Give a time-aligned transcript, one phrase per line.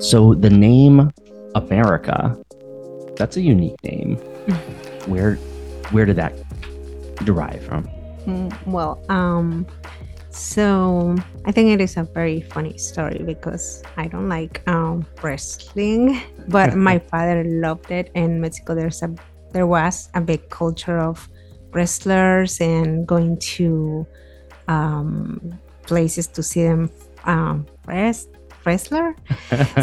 [0.00, 1.10] So the name
[1.56, 2.38] America,
[3.16, 4.14] that's a unique name.
[5.06, 5.34] where
[5.90, 6.34] where did that
[7.24, 7.88] derive from?
[8.24, 9.66] Mm, well, um,
[10.30, 11.16] so
[11.46, 16.76] I think it is a very funny story because I don't like um, wrestling, but
[16.76, 18.12] my father loved it.
[18.14, 19.12] In Mexico, there's a
[19.50, 21.28] there was a big culture of
[21.72, 24.06] wrestlers and going to
[24.68, 26.88] um, places to see them
[27.24, 28.28] um, rest
[28.64, 29.14] wrestler.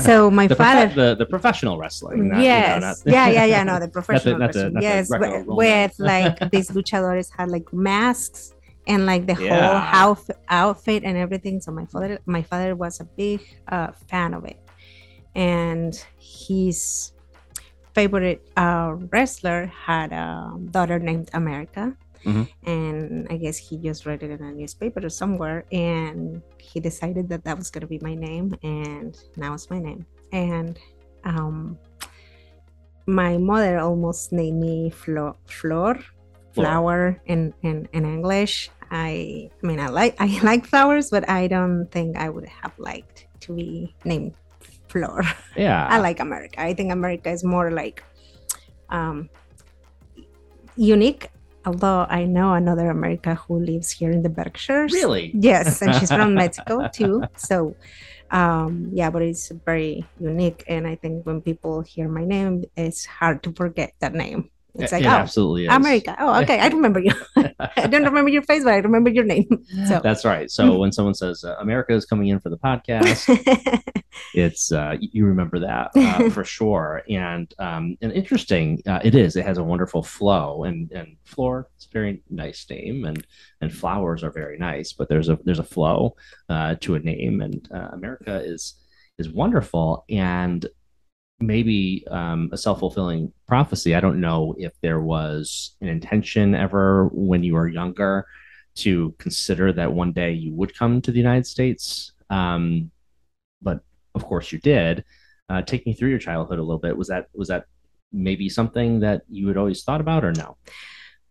[0.02, 2.28] So my the, father, profe- the the professional wrestling.
[2.30, 4.74] not, you know, yes, not- yeah, yeah, yeah, no, the professional not the- wrestling.
[4.74, 8.54] not the yes, with, with like these luchadores had like masks
[8.88, 9.80] and like the whole Yeah.
[9.82, 11.60] house outfit and everything.
[11.62, 14.60] So my father, my father was a big uh, fan of it,
[15.36, 17.12] and his
[17.94, 21.96] favorite uh, wrestler had a daughter named America.
[22.26, 22.50] Mhm.
[22.66, 27.30] And I guess he just read it in a newspaper or somewhere, and he decided
[27.30, 30.06] that that was going to be my name, and now it's my name.
[30.34, 30.80] And
[31.24, 31.78] um,
[33.06, 36.00] my mother almost named me Flo- Flor,
[36.54, 38.72] flower in, in, in English.
[38.90, 42.74] I, I mean, I like I like flowers, but I don't think I would have
[42.80, 44.34] liked to be named
[44.90, 45.22] Flor.
[45.56, 45.88] yeah.
[45.90, 46.62] I like America.
[46.62, 48.04] I think America is more like
[48.90, 49.30] um,
[50.76, 51.30] unique.
[51.66, 54.94] Although I know another America who lives here in the Berkshires.
[54.94, 55.32] really.
[55.34, 57.24] Yes, and she's from Mexico too.
[57.36, 57.76] So,
[58.32, 60.64] um, yeah, but it's very unique.
[60.68, 64.52] And I think when people hear my name, it's hard to forget that name.
[64.80, 65.74] It's like, it oh, absolutely is.
[65.74, 66.16] America.
[66.20, 66.60] Oh, okay.
[66.60, 67.12] I remember you.
[67.78, 69.48] I don't remember your face, but I remember your name.
[69.88, 70.50] So, That's right.
[70.50, 73.84] So when someone says uh, America is coming in for the podcast,
[74.34, 77.04] it's uh, you remember that uh, for sure.
[77.10, 79.36] And um, and interesting, uh, it is.
[79.36, 81.70] It has a wonderful flow, and and floor.
[81.76, 83.26] It's a very nice name, and
[83.62, 84.94] and flowers are very nice.
[84.94, 86.16] But there's a there's a flow
[86.50, 88.76] uh, to a name, and uh, America is
[89.18, 90.66] is wonderful, and
[91.40, 93.96] maybe um, a self fulfilling prophecy.
[93.96, 98.26] I don't know if there was an intention ever when you were younger
[98.76, 102.12] to consider that one day you would come to the United States.
[102.30, 102.92] Um,
[103.62, 103.82] but
[104.14, 105.04] of course you did.
[105.50, 106.98] Uh, take me through your childhood a little bit.
[106.98, 107.66] Was that was that
[108.12, 110.58] maybe something that you had always thought about, or no?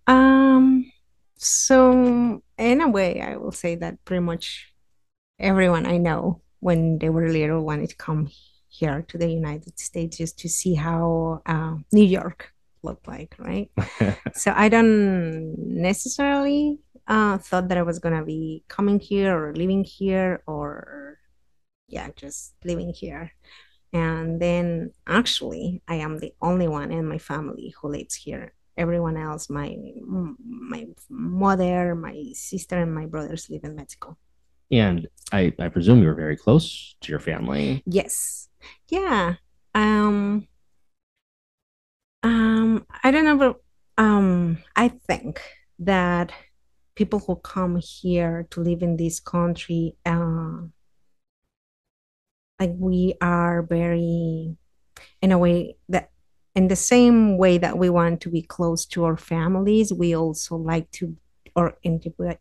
[0.07, 0.91] um,
[1.37, 4.73] so in a way, I will say that pretty much
[5.39, 8.31] everyone I know when they were little wanted to come
[8.75, 12.53] here to the United States just to see how uh, New York
[12.83, 13.71] looked like, right?
[14.35, 19.85] so I don't necessarily uh, thought that I was gonna be coming here or living
[19.85, 21.19] here or
[21.89, 23.33] yeah, just living here.
[23.93, 28.53] And then actually, I am the only one in my family who lives here.
[28.77, 34.17] Everyone else, my my mother, my sister, and my brothers live in Mexico.
[34.71, 37.85] and I, I presume you were very close to your family.
[37.87, 38.49] Yes.
[38.89, 39.35] Yeah.
[39.75, 40.47] Um
[42.23, 45.41] um I don't know but um I think
[45.81, 46.33] that
[46.95, 50.63] people who come here to live in this country uh
[52.61, 54.57] like we are very
[55.21, 56.11] in a way that
[56.55, 60.57] in the same way that we want to be close to our families we also
[60.57, 61.17] like to
[61.57, 61.77] our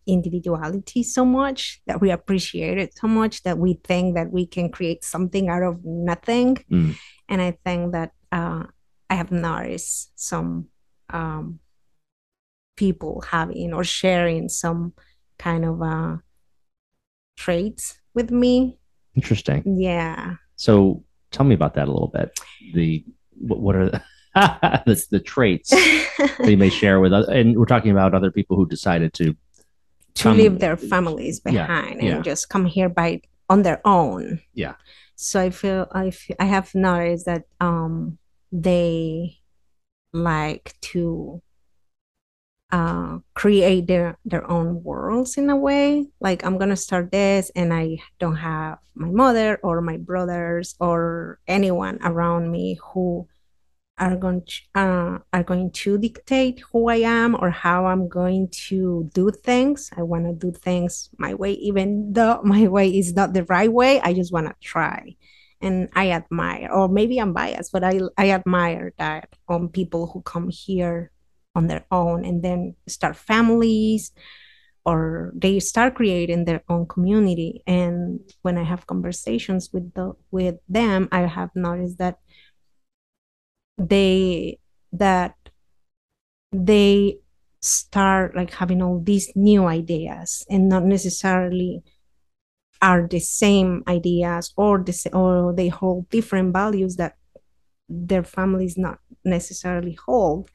[0.07, 4.69] individuality so much that we appreciate it so much that we think that we can
[4.69, 6.96] create something out of nothing Mm.
[7.29, 8.63] and i think that uh,
[9.09, 10.68] i have noticed some
[11.09, 11.59] um,
[12.75, 14.94] people having or sharing some
[15.38, 16.18] kind of uh,
[17.38, 18.78] traits with me
[19.16, 19.62] Interesting.
[19.80, 22.31] yeah So tell me about that a little bit.
[22.74, 23.06] The
[23.47, 24.01] what, what are the,
[24.86, 27.28] the the traits that you may share with us?
[27.28, 29.36] And we're talking about other people who decided to
[30.16, 34.42] to come- leave their families Yeah, behind and just come here by on their own.
[34.54, 34.76] Yeah.
[35.16, 38.18] So I feel I feel, I have noticed that um
[38.52, 39.40] they
[40.14, 41.42] like to
[42.72, 46.08] uh create their their own worlds in a way.
[46.20, 51.40] Like I'm gonna start this and I don't have my mother or my brothers or
[51.48, 53.28] anyone around me who
[53.98, 58.50] are going to uh, are going to dictate who I am or how I'm going
[58.69, 59.92] to do things.
[59.95, 63.72] I want to do things my way, even though my way is not the right
[63.72, 64.01] way.
[64.01, 65.16] I just want to try,
[65.62, 70.22] and I admire, or maybe I'm biased, but I I admire that on people who
[70.22, 71.12] come here
[71.56, 74.12] on their own and then start families
[74.86, 80.56] or they start creating their own community and when i have conversations with the with
[80.68, 82.18] them i have noticed that
[83.78, 84.60] they
[84.92, 85.36] that
[86.52, 87.18] they
[87.62, 91.81] start like having all these new ideas and not necessarily
[92.81, 97.16] are the same ideas or the or they hold different values that
[97.88, 100.50] their families not necessarily hold.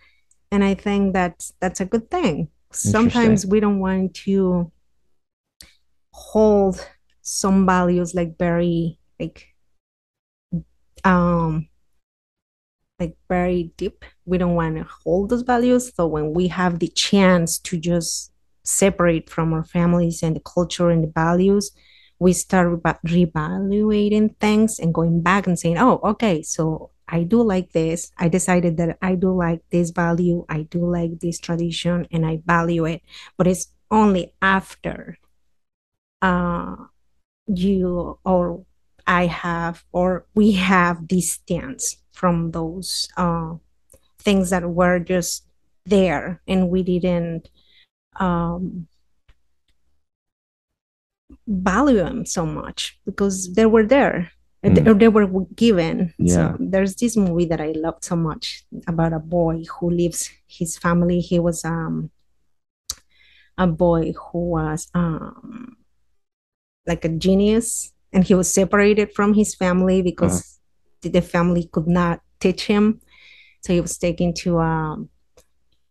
[0.51, 2.49] And i think that that's a good thing.
[2.73, 4.71] Sometimes we don't want to
[6.13, 6.87] hold
[7.23, 9.55] some values like very like
[11.05, 11.68] um
[12.99, 16.89] like very deep we don't want to hold those values so when we have the
[16.89, 18.33] chance to just
[18.65, 21.71] separate from our families and the culture and the values
[22.19, 27.43] we start re- reevaluating things and going back and saying oh okay so I do
[27.43, 28.13] like this.
[28.19, 30.45] I decided that I do like this value.
[30.49, 33.03] I do like this tradition and I value it.
[33.37, 35.17] But it's only after
[36.21, 36.77] uh,
[37.47, 38.65] you or
[39.07, 43.55] I have or we have distance from those uh,
[44.19, 45.47] things that were just
[45.87, 47.49] there and we didn't
[48.19, 48.89] um,
[51.47, 54.33] value them so much because they were there
[54.65, 54.99] mm.
[54.99, 56.15] they were given.
[56.19, 56.35] Yeah.
[56.35, 60.77] So there's this movie that I loved so much about a boy who leaves his
[60.77, 61.21] family.
[61.21, 62.11] He was um
[63.57, 65.77] a boy who was um
[66.87, 70.58] like a genius and he was separated from his family because uh-huh.
[71.03, 73.01] The family could not teach him.
[73.63, 75.09] So he was taken to um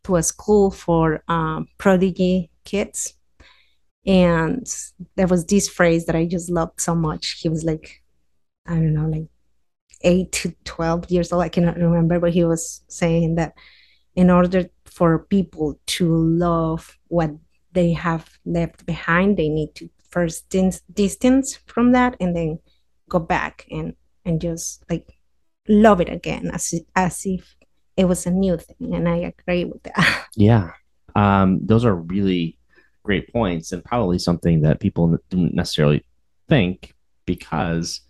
[0.07, 3.13] to a school for um, prodigy kids.
[4.05, 4.65] And
[5.15, 7.41] there was this phrase that I just loved so much.
[7.41, 8.01] He was like,
[8.65, 9.27] I don't know, like
[10.01, 11.43] eight to 12 years old.
[11.43, 13.53] I cannot remember, but he was saying that
[14.15, 17.31] in order for people to love what
[17.73, 22.59] they have left behind, they need to first dis- distance from that and then
[23.09, 23.93] go back and,
[24.27, 25.17] and just like
[25.67, 27.55] love it again as, as if
[27.95, 28.93] it was a new thing.
[28.93, 30.25] And I agree with that.
[30.35, 30.73] Yeah.
[31.15, 32.59] Um, those are really
[33.03, 36.05] great points and probably something that people don't necessarily
[36.47, 36.93] think
[37.25, 38.01] because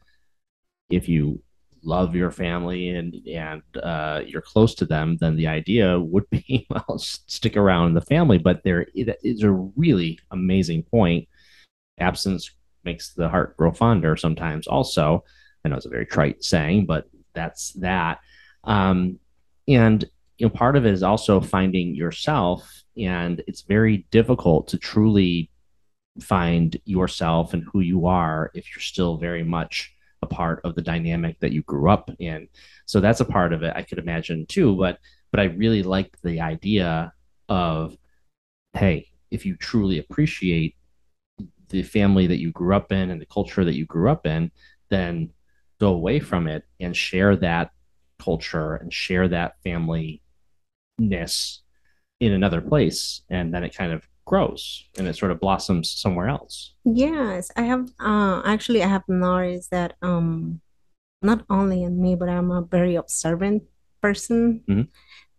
[0.90, 1.42] if you
[1.84, 6.68] love your family and and uh, you're close to them, then the idea would be
[6.70, 8.38] well stick around in the family.
[8.38, 11.30] But there is a really amazing point.
[12.00, 12.52] Absence
[12.84, 14.18] makes the heart grow fonder.
[14.18, 15.24] Sometimes, also,
[15.68, 18.20] I know it's a very trite saying, but that's that.
[18.64, 19.20] Um,
[19.68, 20.06] and
[20.38, 25.52] you know, part of it is also finding yourself, and it's very difficult to truly
[26.22, 30.82] find yourself and who you are if you're still very much a part of the
[30.82, 32.48] dynamic that you grew up in.
[32.86, 34.74] So that's a part of it I could imagine too.
[34.78, 35.00] But
[35.32, 37.12] but I really like the idea
[37.50, 37.98] of,
[38.74, 40.76] hey, if you truly appreciate
[41.68, 44.50] the family that you grew up in and the culture that you grew up in,
[44.90, 45.30] then
[45.80, 47.72] go away from it and share that
[48.20, 50.22] culture and share that family
[50.98, 51.62] ness
[52.20, 53.22] in another place.
[53.30, 56.74] And then it kind of grows and it sort of blossoms somewhere else.
[56.84, 60.62] Yes, I have uh actually I have noticed that um
[61.22, 63.64] not only in me but I'm a very observant
[64.02, 64.82] person mm-hmm.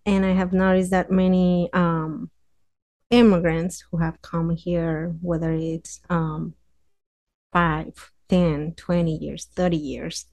[0.06, 2.31] and I have noticed that many um
[3.11, 6.55] immigrants who have come here whether it's um
[7.52, 10.27] 5 10 20 years 30 years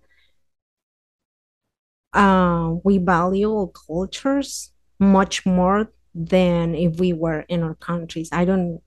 [2.15, 8.30] uh, we value cultures much more than if we were in our countries.
[8.31, 8.81] I don't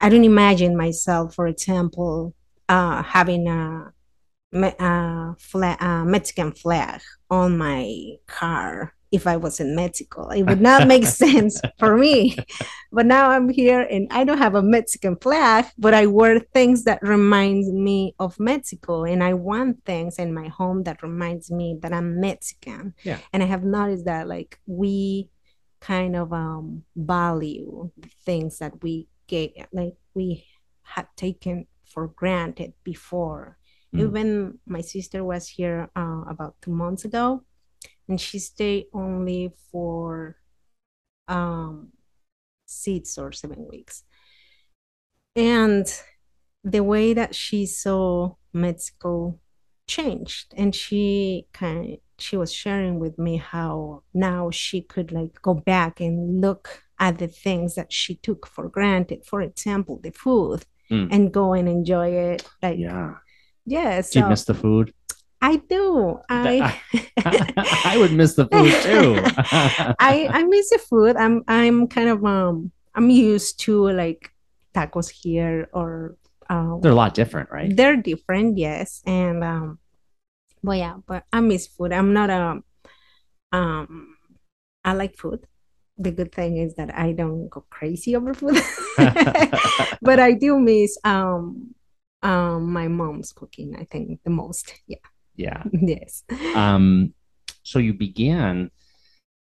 [0.00, 2.34] I don't imagine myself, for example,
[2.68, 3.92] uh, having a,
[4.52, 7.00] a, flag, a Mexican flag
[7.30, 10.28] on my car if I was in Mexico.
[10.30, 12.36] It would not make sense for me.
[12.90, 16.84] But now I'm here and I don't have a Mexican flag, but I wear things
[16.84, 19.04] that remind me of Mexico.
[19.04, 22.94] And I want things in my home that reminds me that I'm Mexican.
[23.04, 23.18] Yeah.
[23.32, 25.28] And I have noticed that like we
[25.80, 27.90] kind of um, value
[28.24, 30.46] things that we get like we
[30.82, 33.58] had taken for granted before.
[33.94, 34.00] Mm.
[34.00, 37.42] Even my sister was here uh, about two months ago,
[38.08, 40.36] and she stayed only for
[41.28, 41.92] um,
[42.66, 44.04] six or seven weeks.
[45.34, 45.86] And
[46.64, 49.38] the way that she saw Mexico
[49.86, 55.54] changed, and she kind she was sharing with me how now she could like go
[55.54, 60.64] back and look at the things that she took for granted for example the food
[60.90, 61.08] mm.
[61.10, 63.14] and go and enjoy it like yeah
[63.66, 64.94] yeah so, do you miss the food
[65.42, 66.20] I do.
[66.30, 66.72] I
[67.84, 69.22] I would miss the food too.
[70.00, 71.16] I I miss the food.
[71.16, 74.32] I'm I'm kind of um I'm used to like
[74.74, 76.16] tacos here or
[76.50, 77.76] uh, they're a lot different, right?
[77.76, 79.02] They're different, yes.
[79.06, 79.78] And um
[80.64, 81.92] but yeah, but I miss food.
[81.92, 82.62] I'm not a
[83.52, 84.16] um
[84.84, 85.46] I like food.
[85.98, 88.58] The good thing is that I don't go crazy over food.
[90.02, 91.74] but I do miss um
[92.24, 94.80] Um, my mom's cooking, I think, the most.
[94.88, 95.04] Yeah.
[95.36, 95.62] Yeah.
[95.72, 96.24] Yes.
[96.54, 97.14] Um,
[97.62, 98.70] so you began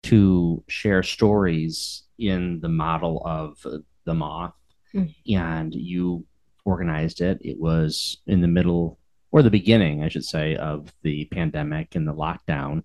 [0.03, 3.65] to share stories in the model of
[4.05, 4.53] the moth,
[4.93, 5.13] Mm.
[5.35, 6.25] and you
[6.63, 7.39] organized it.
[7.41, 8.97] It was in the middle
[9.31, 12.83] or the beginning, I should say, of the pandemic and the lockdown,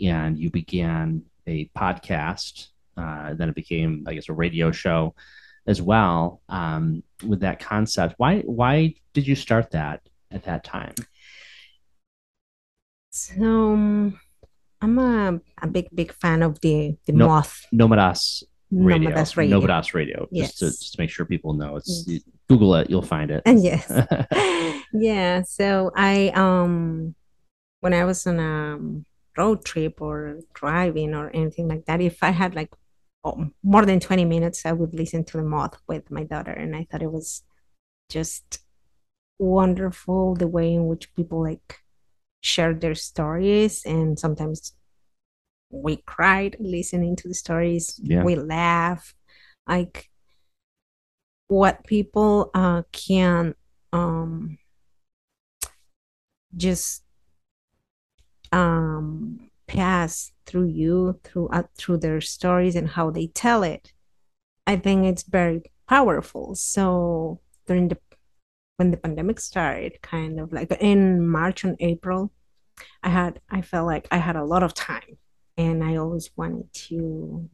[0.00, 2.68] and you began a podcast.
[2.96, 5.14] Uh, then it became, I guess, a radio show
[5.66, 8.14] as well um, with that concept.
[8.18, 8.40] Why?
[8.42, 10.94] Why did you start that at that time?
[13.10, 14.18] So um,
[14.80, 19.10] I'm a, a big, big fan of the the No- moth Nomadas radio.
[19.10, 19.60] Nomadas radio.
[19.60, 20.28] Nomadas radio.
[20.32, 21.76] Just to just to make sure people know.
[21.76, 22.22] It's Yes.
[22.48, 23.42] Google it, you'll find it.
[23.46, 23.90] And yes.
[24.92, 25.42] Yeah.
[25.42, 27.14] So I um
[27.80, 32.30] when I was on a road trip or driving or anything like that, if I
[32.30, 32.70] had like
[33.24, 36.52] oh, more than 20 minutes, I would listen to the moth with my daughter.
[36.52, 37.42] And I thought it was
[38.08, 38.60] just
[39.38, 41.79] wonderful the way in which people like
[42.40, 44.74] share their stories and sometimes
[45.70, 48.00] we cried listening to the stories.
[48.02, 48.24] Yeah.
[48.24, 49.14] we laugh
[49.66, 50.10] like
[51.48, 53.54] what people uh can
[53.92, 54.58] um
[56.56, 57.02] just
[58.52, 63.92] um pass through you through uh, through their stories and how they tell it.
[64.66, 66.54] I think it's very powerful.
[66.54, 67.98] So during the
[68.80, 72.32] when the pandemic started kind of like in march and april
[73.02, 75.18] i had i felt like i had a lot of time
[75.58, 77.46] and i always wanted to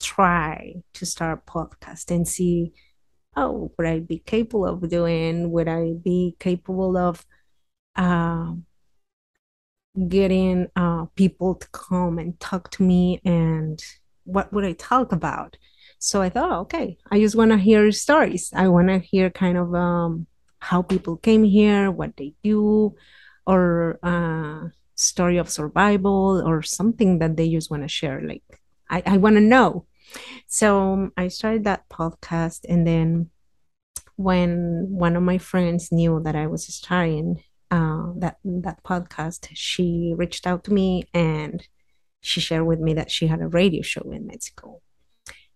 [0.00, 2.70] try to start a podcast and see
[3.34, 7.26] oh would i be capable of doing would i be capable of
[7.96, 8.64] um
[10.06, 13.82] getting uh, people to come and talk to me and
[14.24, 15.56] what would I talk about?
[15.98, 18.52] So I thought, okay, I just want to hear stories.
[18.54, 20.26] I want to hear kind of um,
[20.62, 22.94] how people came here, what they do,
[23.46, 28.22] or uh, story of survival or something that they just want to share.
[28.22, 28.42] Like
[28.88, 29.86] I, I want to know.
[30.46, 33.30] So I started that podcast and then
[34.16, 37.42] when one of my friends knew that I was starting
[37.72, 41.66] uh, that that podcast, she reached out to me and
[42.20, 44.82] she shared with me that she had a radio show in Mexico.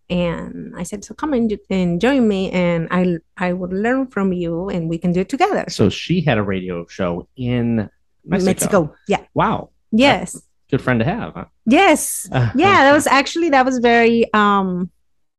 [0.09, 4.33] And I said, "So come and, and join me, and I I would learn from
[4.33, 7.91] you, and we can do it together." So she had a radio show in
[8.25, 8.95] Mexico.
[9.09, 9.71] yeah, Wow.
[9.91, 11.33] yes, Good friend to have.
[11.35, 11.45] Huh?
[11.67, 12.85] yes, yeah.
[12.85, 14.91] That was actually that was very um,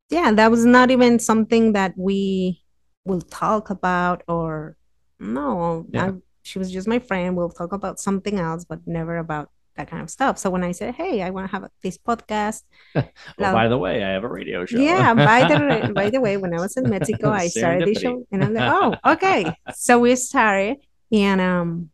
[0.09, 0.31] yeah.
[0.31, 2.61] That was not even something that we
[3.05, 4.75] will talk about or
[5.19, 5.85] no.
[5.91, 6.05] Yeah.
[6.07, 6.11] I,
[6.43, 7.35] she was just my friend.
[7.35, 10.37] We'll talk about something else, but never about that kind of stuff.
[10.37, 12.63] So when I said, "Hey, I want to have this podcast,"
[12.95, 13.03] Oh,
[13.37, 14.77] by the way, I have a radio show.
[14.77, 15.13] yeah.
[15.29, 18.01] By the by the way, when I was in Mexico, I started the Serendipity.
[18.01, 20.77] show, and I'm like, "Oh, okay." So we started,
[21.11, 21.89] and um,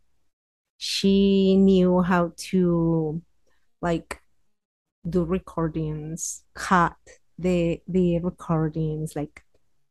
[0.77, 3.21] she knew how to
[3.81, 4.19] like
[5.07, 6.95] do recordings, cut
[7.37, 9.43] the the recordings, like.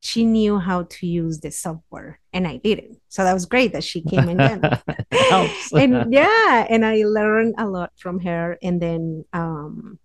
[0.02, 2.98] She knew how to use the software, and I didn't.
[3.08, 4.40] So that was great that she came and
[5.72, 9.98] and yeah and i learned a lot from her and then um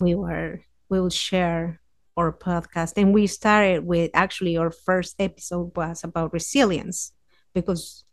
[0.00, 1.80] we were we will share
[2.16, 7.12] our podcast and we started with actually our first episode was about resilience
[7.54, 8.04] because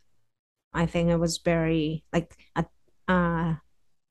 [0.72, 2.64] i think it was very like a,
[3.08, 3.60] a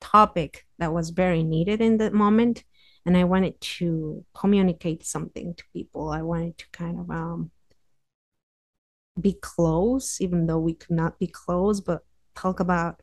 [0.00, 2.64] topic that was very needed in the moment
[3.06, 7.50] and i wanted to communicate something to people i wanted to kind of um
[9.20, 12.04] be close even though we could not be close but
[12.34, 13.02] talk about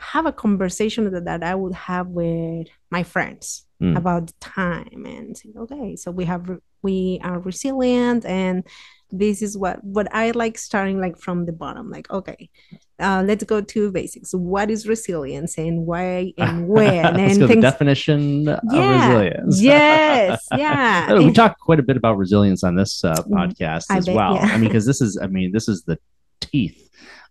[0.00, 3.98] have a conversation that, that I would have with my friends Mm.
[3.98, 6.48] about the time and say, okay, so we have
[6.84, 8.62] we are resilient and
[9.10, 12.50] this is what what I like starting like from the bottom, like okay,
[12.98, 14.34] uh, let's go to basics.
[14.34, 17.62] What is resilience and why and when Let's and go to the things.
[17.62, 19.60] definition of resilience.
[19.70, 21.14] Yes, yeah.
[21.26, 24.16] We talk quite a bit about resilience on this uh, Mm, podcast I as bet,
[24.16, 24.34] well.
[24.34, 24.50] yeah.
[24.52, 25.96] I mean, because this is, I mean, this is the
[26.40, 26.80] teeth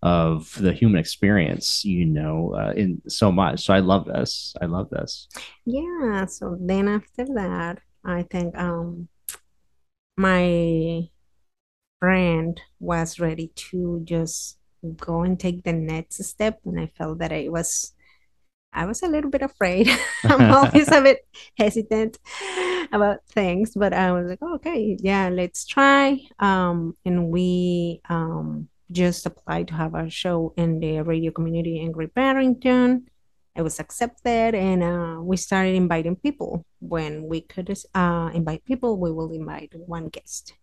[0.04, 3.66] of the human experience, you know, uh, in so much.
[3.66, 4.54] So I love this.
[4.62, 5.28] I love this.
[5.66, 9.08] Yeah, so then after that, I think um
[10.18, 11.10] my
[12.00, 14.58] friend was ready to just
[14.98, 17.94] go and take the next step, and I felt that I was
[18.74, 19.90] I was a little bit afraid.
[20.24, 21.20] I'm always a bit
[21.58, 22.18] hesitant
[22.92, 26.20] about things, but I was like, okay, yeah, let's try.
[26.40, 31.92] Um, and we um just applied to have our show in the radio community in
[31.92, 33.08] Great Barrington.
[33.56, 36.66] I was accepted, and uh, we started inviting people.
[36.80, 40.54] When we could uh, invite people, we will invite one guest.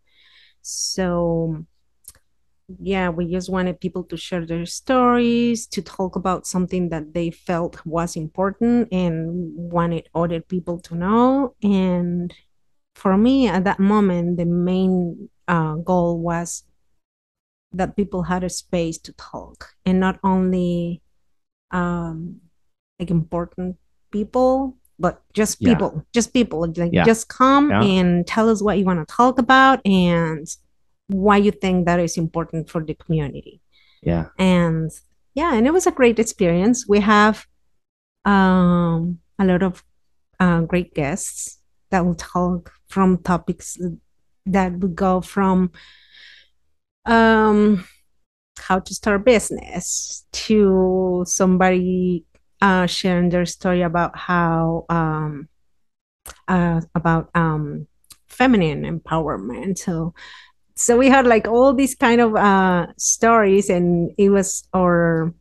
[0.62, 1.64] So
[2.78, 7.30] yeah, we just wanted people to share their stories, to talk about something that they
[7.30, 11.54] felt was important and wanted other people to know.
[11.62, 12.32] And
[12.94, 16.64] for me, at that moment, the main uh, goal was
[17.72, 21.02] that people had a space to talk and not only
[21.70, 22.40] um,
[23.00, 23.76] like important
[24.12, 25.72] people, but just Yeah.
[25.74, 26.60] people, just people.
[26.76, 27.04] Like Yeah.
[27.04, 27.82] just come Yeah.
[27.82, 30.46] and tell us what you want to talk about and
[31.08, 33.60] why you think that is important for the community.
[34.02, 34.26] Yeah.
[34.38, 34.90] And
[35.34, 36.86] yeah, and it was a great experience.
[36.88, 37.46] We have
[38.24, 39.82] um, a lot of
[40.38, 41.58] uh, great guests
[41.90, 43.78] that will talk from topics
[44.46, 45.70] that would go from
[47.06, 47.84] um,
[48.58, 52.24] how to start a business to somebody
[52.60, 55.48] uh, sharing their story about how um,
[56.48, 57.86] uh, about um,
[58.28, 59.78] feminine empowerment.
[59.78, 60.14] So
[60.74, 65.34] so we had like all these kind of uh, stories, and it was our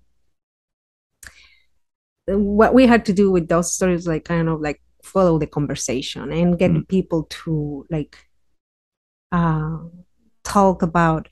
[2.27, 6.31] what we had to do with those stories, like kind of like follow the conversation
[6.31, 6.87] and get Mm.
[6.87, 8.17] people to like
[9.31, 9.77] uh,
[10.43, 11.27] talk about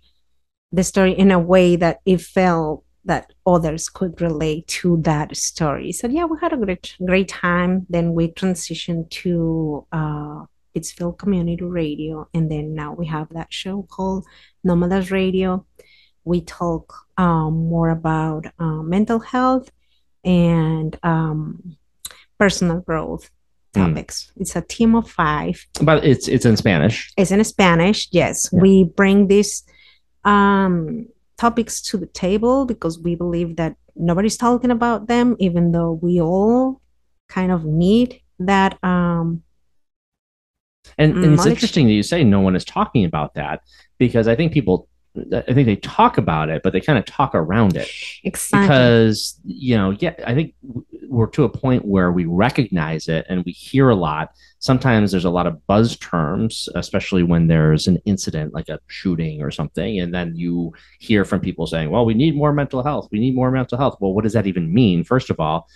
[0.72, 5.92] the story in a way that it felt that others could relate to that story.
[5.92, 7.72] So yeah, we had a great great time.
[7.90, 13.78] Then we transitioned to uh, Pittsfield Community Radio, and then now we have that show
[13.96, 14.26] called
[14.66, 15.66] Nomadas Radio.
[16.24, 16.86] We talk
[17.18, 19.72] um, more about uh, mental health
[20.24, 21.78] and um,
[22.40, 23.30] personal growth
[23.76, 23.90] Mm.
[23.90, 24.32] topics.
[24.38, 25.56] It's a team of five.
[25.82, 27.12] But it's it's in Spanish.
[27.18, 28.08] It's in Spanish.
[28.12, 28.62] Yes, Yeah.
[28.64, 29.64] we bring this.
[30.24, 31.08] um,
[31.38, 36.22] topics to the table because we believe that nobody's talking about them, even though we
[36.22, 36.82] all
[37.30, 38.82] kind of need that.
[38.84, 39.44] Um,
[40.98, 43.62] And, and it's interesting that you say no one is talking about that
[43.98, 44.88] because I think people,
[45.34, 47.90] I think they talk about it, but they kind of talk around it
[48.24, 48.68] exactly.
[48.68, 50.54] because, you know, yeah, I think
[51.10, 54.32] we're to a point where we recognize it and we hear a lot.
[54.60, 59.42] Sometimes there's a lot of buzz terms, especially when there's an incident like a shooting
[59.42, 60.00] or something.
[60.00, 63.08] And then you hear from people saying, well, we need more mental health.
[63.12, 63.98] We need more mental health.
[64.00, 65.68] Well, what does that even mean, first of all?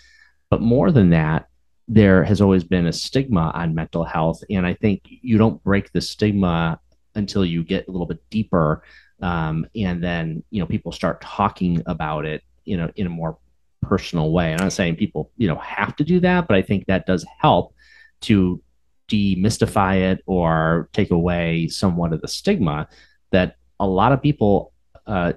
[0.50, 1.48] But more than that,
[1.88, 4.44] there has always been a stigma on mental health.
[4.50, 6.80] And I think you don't break the stigma
[7.16, 8.84] until you get a little bit deeper.
[9.22, 13.38] Um, and then, you know, people start talking about it, you know, in a more
[13.82, 14.52] personal way.
[14.52, 17.26] I'm not saying people, you know, have to do that, but I think that does
[17.40, 17.74] help
[18.22, 18.62] to
[19.10, 22.88] demystify it or take away somewhat of the stigma
[23.32, 24.74] that a lot of people
[25.08, 25.34] uh,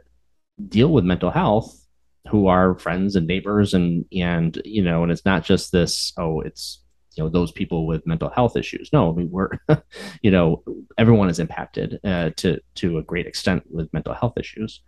[0.69, 1.85] deal with mental health
[2.31, 6.41] who are friends and neighbors and and you know and it's not just this oh
[6.41, 6.81] it's
[7.17, 9.51] you know those people with mental health issues no i mean we're
[10.23, 10.63] you know
[10.97, 14.81] everyone is impacted uh, to to a great extent with mental health issues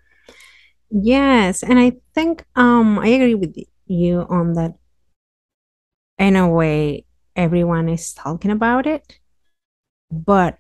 [0.90, 4.74] Yes, and I think um I agree with you on that.
[6.18, 9.18] In a way, everyone is talking about it,
[10.10, 10.58] but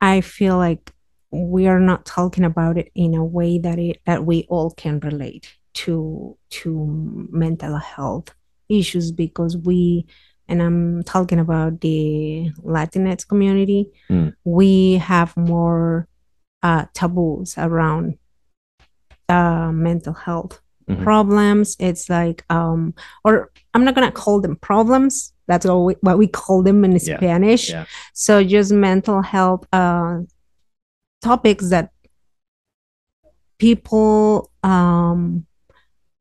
[0.00, 0.92] I feel like
[1.30, 4.98] we are not talking about it in a way that it that we all can
[5.00, 8.34] relate to to mental health
[8.68, 10.06] issues because we
[10.48, 14.34] and I'm talking about the Latinx community, Mm.
[14.44, 16.08] we have more
[16.64, 18.18] uh, taboos around
[19.30, 21.04] uh, mental health Mhm.
[21.04, 21.76] problems.
[21.78, 25.32] It's like, um, or I'm not gonna call them problems.
[25.46, 27.70] That's what we, what we call them in Yeah, Spanish.
[27.70, 27.84] yeah.
[28.12, 30.20] So just mental health uh,
[31.22, 31.90] topics that
[33.58, 35.46] people um,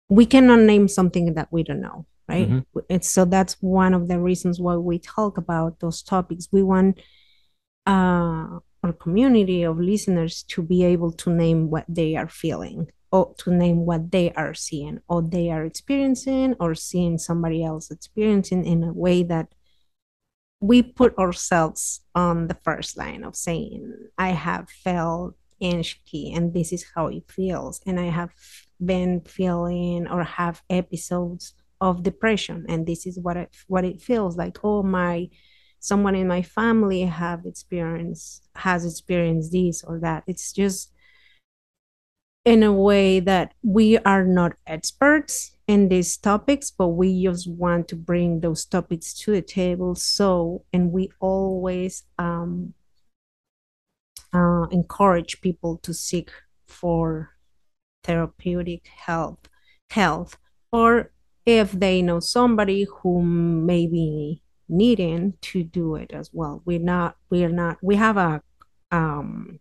[0.10, 2.50] we cannot name something that we don't know, right?
[2.50, 2.66] Mhm.
[2.90, 6.48] It's so that's one of the reasons why we talk about those topics.
[6.52, 7.00] We want
[7.86, 13.34] uh, our community of listeners to be able to name what they are feeling or
[13.40, 18.66] to name what they are seeing or they are experiencing or seeing somebody else experiencing
[18.66, 19.48] in a way that
[20.62, 26.72] we put ourselves on the first line of saying, I have felt anxiety and this
[26.72, 27.82] is how it feels.
[27.86, 28.32] And I have
[28.84, 34.36] been feeling or have episodes of depression and this is what it what it feels
[34.36, 34.58] like.
[34.64, 35.30] Oh my
[35.80, 40.24] someone in my family have experienced has experienced this or that.
[40.28, 40.92] It's just
[42.46, 47.88] in a way that we are not experts in these topics, but we just want
[47.88, 49.94] to bring those topics to the table.
[49.96, 52.74] So, and we always um,
[54.34, 56.32] uh, encourage people to seek
[56.68, 57.36] for
[58.04, 59.48] therapeutic help,
[59.92, 60.38] health,
[60.72, 61.12] or
[61.46, 66.62] if they know somebody who may be needing to do it as well.
[66.66, 68.42] We're not, we're not, we have a
[68.92, 69.60] um,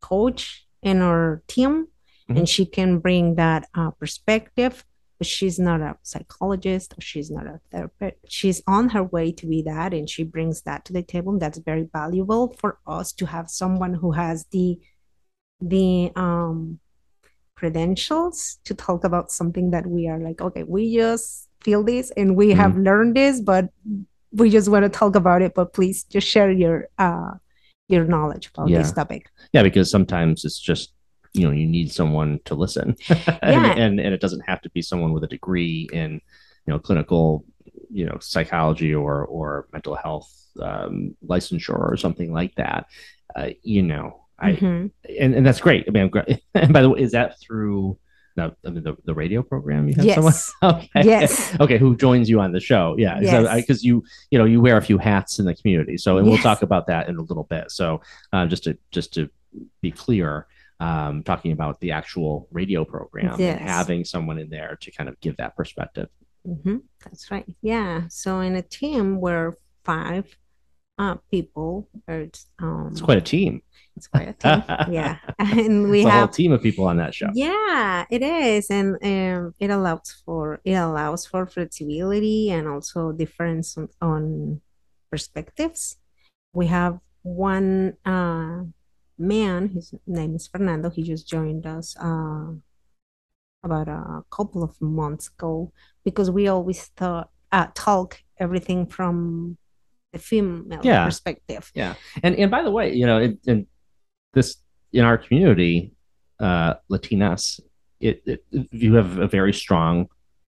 [0.00, 1.88] coach in our team
[2.28, 2.38] Mhm.
[2.38, 4.84] and she can bring that uh, perspective.
[5.18, 8.16] But she's not a psychologist or she's not a therapist.
[8.28, 11.32] She's on her way to be that, and she brings that to the table.
[11.32, 14.78] And that's very valuable for us to have someone who has the
[15.62, 16.80] the um
[17.54, 22.36] credentials to talk about something that we are like, okay, we just feel this and
[22.36, 23.70] we have learned this, but
[24.32, 25.54] we just want to talk about it.
[25.54, 27.32] But please just share your uh
[27.88, 29.30] your knowledge about this topic.
[29.54, 30.92] Yeah, because sometimes it's just
[31.36, 33.72] you know you need someone to listen, and, Yeah.
[33.82, 36.10] and and it doesn't have to be someone with a degree in
[36.66, 37.44] you know clinical
[37.90, 40.28] you know psychology or or mental health
[40.60, 42.86] um, licensure or something like that.
[43.36, 44.06] Uh, you know,
[44.38, 44.90] I Mhm.
[45.20, 45.84] and, and that's great.
[45.86, 46.38] I mean, I'm.
[46.54, 47.98] And by the way, is that through
[48.36, 49.88] the I mean, the, the radio program?
[49.88, 50.32] You have someone?
[50.32, 50.52] Yes.
[50.62, 50.88] Okay.
[51.04, 51.60] Yes.
[51.60, 51.78] Okay.
[51.78, 52.94] Who joins you on the show?
[52.98, 53.20] Yeah.
[53.20, 53.54] Yes.
[53.60, 55.96] Because you you know you wear a few hats in the community.
[55.98, 57.70] So and we'll talk about that in a little bit.
[57.70, 58.00] So
[58.32, 59.28] uh, just to just to
[59.82, 60.46] be clear,
[60.80, 63.58] um, talking about the actual radio program Yes.
[63.60, 66.08] and having someone in there to kind of give that perspective.
[66.46, 66.82] Mhm.
[67.04, 67.46] That's right.
[67.62, 68.02] Yeah.
[68.08, 70.36] So in a team, we're five
[70.98, 71.88] uh, people.
[72.08, 73.62] Or it's, um, It's quite a team.
[73.96, 74.62] it's quite a team.
[74.92, 75.16] yeah.
[75.38, 77.28] And we It's a whole team of people on that show.
[77.34, 83.76] Yeah, it is, and um, it allows for it allows for flexibility and also difference
[83.76, 84.60] on, on
[85.10, 85.96] perspectives.
[86.54, 88.64] We have one uh,
[89.18, 89.68] man.
[89.68, 90.90] His name is Fernando.
[90.90, 92.52] He just joined us uh,
[93.64, 95.72] about a couple of months ago
[96.04, 99.56] because we always thought uh, talk everything from
[100.12, 101.04] the female Yeah.
[101.04, 101.70] perspective.
[101.74, 101.94] Yeah.
[102.22, 103.66] And and by the way, you know, in, in
[104.34, 104.56] this
[104.92, 105.92] in our community,
[106.40, 107.60] uh, Latinas,
[108.00, 110.06] it, it you have a very strong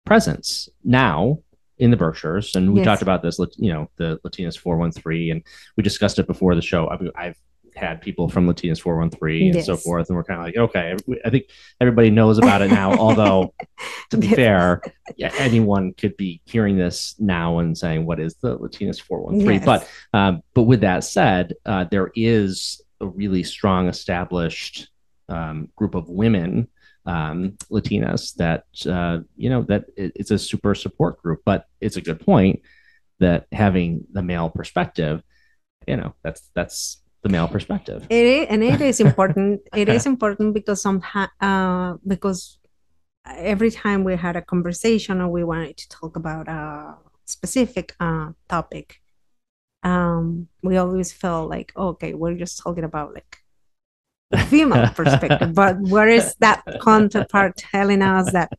[0.06, 1.40] presence now
[1.78, 2.86] in the Berkshires, and we Yes.
[2.86, 3.40] talked about this.
[3.58, 5.42] You know, the Latinas four one three, and
[5.78, 6.90] we discussed it before the show.
[6.90, 7.38] I mean, I've
[7.80, 10.58] had people from Latinas four one three and so forth, and we're kind of like,
[10.58, 11.46] okay, I think
[11.82, 12.94] everybody knows about it now.
[12.98, 13.54] although,
[14.12, 14.36] to be Yes.
[14.36, 14.82] fair,
[15.18, 19.40] yeah, anyone could be hearing this now and saying, "What is the Latinas four one
[19.42, 19.56] three?
[19.56, 19.66] Yes.
[19.66, 24.90] But um, but with that said, uh, there is a really strong established
[25.30, 26.68] um, group of women,
[27.06, 31.42] um, Latinas, that uh, you know that it- it's a super support group.
[31.46, 32.62] But it's a good point
[33.20, 35.22] that having the male perspective,
[35.88, 38.06] you know, that's that's the male perspective.
[38.10, 39.62] It is, and it is important.
[39.76, 41.02] it is important because some
[41.42, 42.58] uh, because
[43.26, 48.30] every time we had a conversation or we wanted to talk about a specific uh,
[48.48, 49.02] topic,
[49.84, 53.38] um, we always felt like, okay, we're just talking about like
[54.32, 58.52] the female perspective, but where is that counterpart telling us that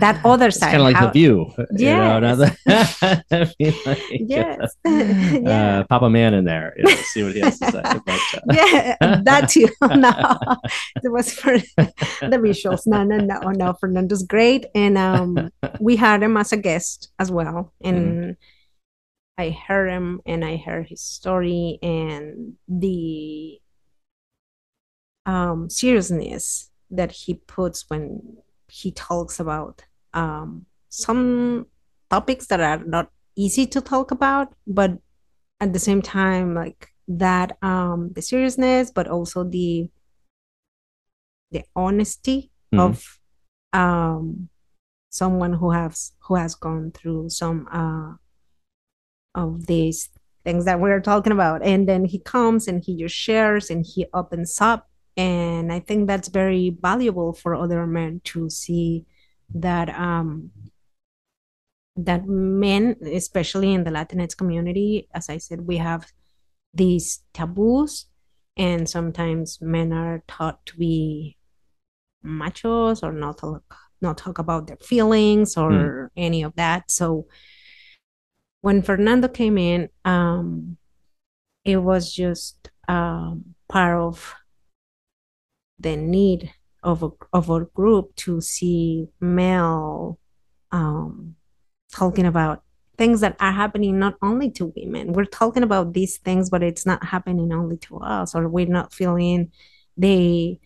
[0.00, 0.70] that other It's side?
[0.72, 1.52] kind of like how- the view.
[1.76, 2.56] you know, the-
[3.30, 4.74] I mean, like, Yes.
[4.86, 4.90] uh,
[5.42, 5.82] Yeah.
[5.88, 6.74] pop a man in there.
[6.76, 7.82] You know, see what he has to say.
[8.06, 9.68] But, uh, yeah, that too.
[9.82, 10.12] no,
[11.02, 12.86] it was for the visuals.
[12.86, 13.72] No, no, no, no.
[13.74, 18.36] Fernando's great, and um, we had him as a guest as well, and
[19.38, 23.58] I heard him, and I heard his story, and the
[25.26, 28.36] um seriousness that he puts when
[28.80, 31.66] he talks about um some
[32.10, 34.92] topics that are not easy to talk about, but
[35.60, 39.88] at the same time like that um the seriousness but also the
[41.52, 42.80] the honesty Mhm.
[42.84, 43.20] of
[43.72, 44.48] um
[45.10, 48.12] someone who has who has gone through some uh
[49.34, 50.10] of these
[50.44, 54.06] things that we're talking about and then he comes and he just shares and he
[54.12, 59.04] opens up and i think that's very valuable for other men to see
[59.54, 60.50] that um
[61.96, 66.06] that men especially in the latinx community as i said we have
[66.74, 68.06] these taboos
[68.56, 71.36] and sometimes men are taught to be
[72.24, 73.62] machos or not talk
[74.00, 76.90] not talk about their feelings or any of that.
[76.90, 77.26] So
[78.60, 80.76] when fernando came in um
[81.64, 84.34] it was just um part of
[85.78, 90.18] the need of a of a group to see male
[90.72, 91.34] um
[91.92, 92.62] talking about
[92.98, 95.12] things that are happening not only to women.
[95.12, 98.92] We're talking about these things, but it's not happening only to us, or we're not
[98.92, 99.52] feeling
[99.96, 100.58] the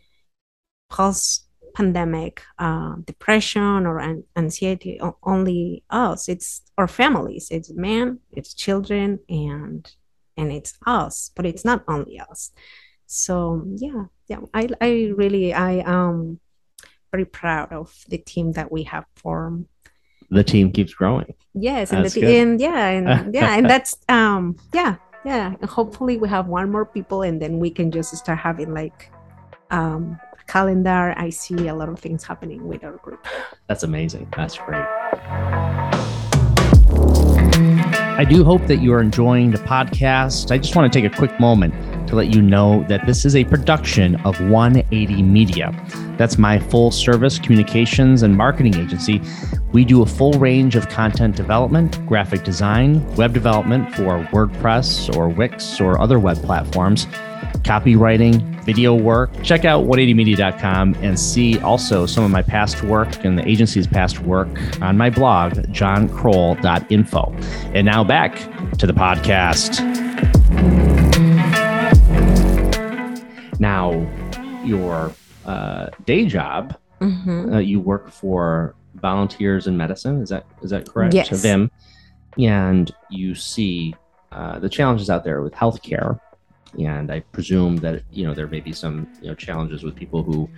[0.89, 6.29] post pandemic uh, depression or an- anxiety only us.
[6.29, 7.49] It's our families.
[7.51, 9.91] It's men it's children and
[10.37, 12.51] and it's us but it's not only us
[13.13, 16.39] so yeah yeah i i really i am
[17.11, 19.67] very proud of the team that we have formed
[20.31, 21.35] the team keeps growing.
[21.55, 24.95] Yes, and, the, and yeah, and yeah, and that's um yeah,
[25.25, 25.57] yeah.
[25.61, 29.11] And hopefully we have one more people and then we can just start having like
[29.73, 33.27] um calendar, I see a lot of things happening with our group.
[33.69, 34.29] That's amazing.
[34.37, 34.85] That's great.
[38.21, 40.51] I do hope that you are enjoying the podcast.
[40.51, 41.73] I just want to take a quick moment
[42.11, 45.73] to let you know that this is a production of 180 Media.
[46.19, 49.23] That's my full service communications and marketing agency.
[49.73, 55.29] We do a full range of content development, graphic design, web development for WordPress or
[55.29, 57.07] Wix or other web platforms,
[57.63, 59.31] copywriting, video work.
[59.43, 64.21] Check out 180media.com and see also some of my past work and the agency's past
[64.21, 64.49] work
[64.83, 67.35] on my blog, johnkrol.info.
[67.75, 68.37] And now back
[68.79, 70.90] to the podcast.
[73.61, 73.93] Now,
[74.65, 75.13] your
[75.45, 77.55] uh, day job, Mhm.
[77.55, 80.21] uh, you work for Volunteers in Medicine.
[80.23, 81.15] Is that is that correct?
[81.15, 81.29] Yes.
[81.43, 81.71] VIM,
[82.39, 83.95] and you see
[84.33, 86.19] uh, the challenges out there with healthcare,
[86.79, 90.23] and I presume that you know there may be some you know challenges with people
[90.23, 90.49] who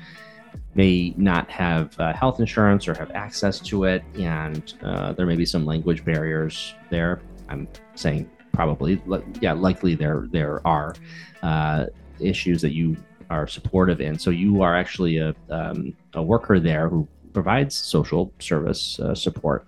[0.74, 5.36] may not have uh, health insurance or have access to it, and uh, there may
[5.36, 7.20] be some language barriers there.
[7.48, 9.00] I'm saying probably,
[9.40, 10.94] yeah, likely there there are
[11.42, 11.86] uh,
[12.22, 12.96] issues that you
[13.30, 14.18] are supportive in.
[14.18, 19.66] So you are actually a um, a worker there who provides social service uh, support.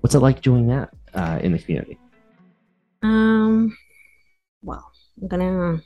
[0.00, 1.98] What's it like doing that uh, in the community?
[3.02, 3.76] Um,
[4.62, 4.90] well,
[5.20, 5.82] I'm gonna.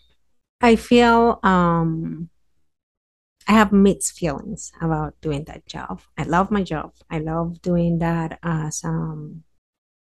[0.60, 2.30] I feel um,
[3.46, 6.00] I have mixed feelings about doing that job.
[6.16, 6.92] I love my job.
[7.10, 9.44] I love doing that as um,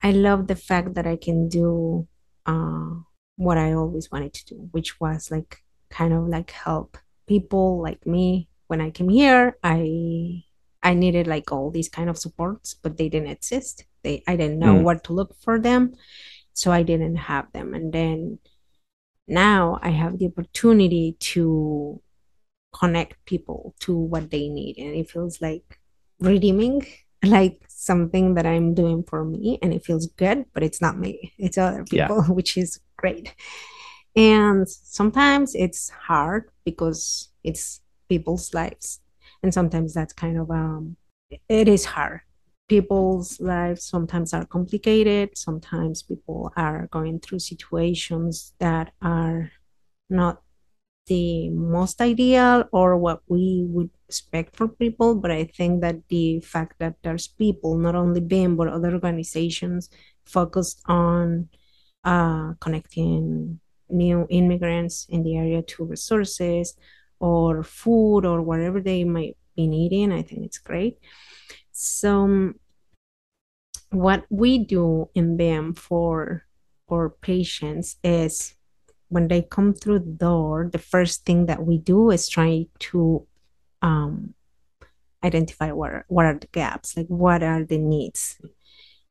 [0.02, 2.08] I love the fact that I can do
[2.46, 2.90] uh
[3.36, 6.98] what I always wanted to do, which was like kind of like help
[7.28, 8.50] people like me.
[8.68, 10.44] When I came here, I
[10.84, 13.86] I needed like all these kind of supports, but they didn't exist.
[14.04, 14.84] They I didn't know Mm.
[14.84, 15.94] where to look for them
[16.54, 17.74] so I didn't have them.
[17.74, 18.40] And then
[19.28, 22.02] now I have the opportunity to
[22.74, 25.80] connect people to what they need, and it feels like
[26.20, 26.86] redeeming,
[27.26, 31.34] like something that I'm doing for me, and it feels good, but it's not me,
[31.38, 32.08] it's other Yeah.
[32.08, 33.34] people, which is great.
[34.18, 39.00] And sometimes it's hard because it's people's lives,
[39.42, 40.98] and sometimes that's kind of um,
[41.48, 42.22] it is hard
[42.68, 45.38] people's lives sometimes are complicated.
[45.38, 49.52] Sometimes people are going through situations that are
[50.10, 50.42] not
[51.08, 55.16] the most ideal or what we would expect for people.
[55.16, 59.90] But I think that the fact that there's people, not only VIM, but other organizations
[60.26, 61.48] focused on
[62.04, 66.76] uh, connecting new immigrants in the area to resources
[67.20, 70.98] or food or whatever they might be needing, I think it's great.
[71.72, 72.54] So,
[73.92, 76.46] what we do in VIM for
[76.92, 78.56] our patients is
[79.10, 83.26] when they come through the door, the first thing that we do is try to
[83.82, 84.34] um,
[85.24, 88.38] identify what are, what are the gaps, like what are the needs,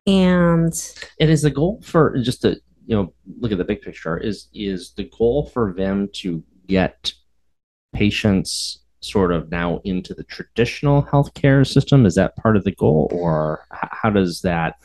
[0.06, 0.72] and
[1.18, 4.48] it is the goal for just to you know look at the big picture is
[4.54, 7.12] is the goal for them to get
[7.92, 12.06] patients sort of now into the traditional healthcare system?
[12.06, 14.76] Is that part of the goal, or how does that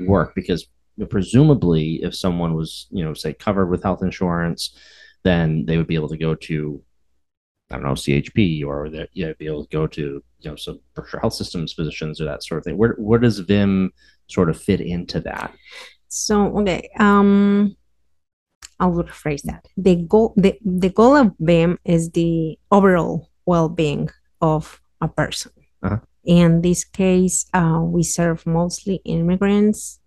[0.00, 0.34] work?
[0.34, 0.66] Because
[1.10, 4.76] presumably, if someone was you know say covered with health insurance,
[5.24, 6.82] then they would be able to go to
[7.70, 10.56] I don't know CHP or they you know, be able to go to you know
[10.56, 12.78] some Berkshire Health Systems physicians or that sort of thing.
[12.78, 13.92] Where where does Vim
[14.28, 15.54] sort of fit into that?
[16.08, 17.76] So, okay, um,
[18.78, 19.66] I will rephrase that.
[19.76, 25.52] The goal, the, the goal of VIM is the overall well-being of a person.
[25.82, 25.98] Uh-huh.
[26.24, 30.00] In this case, uh, we serve mostly immigrants,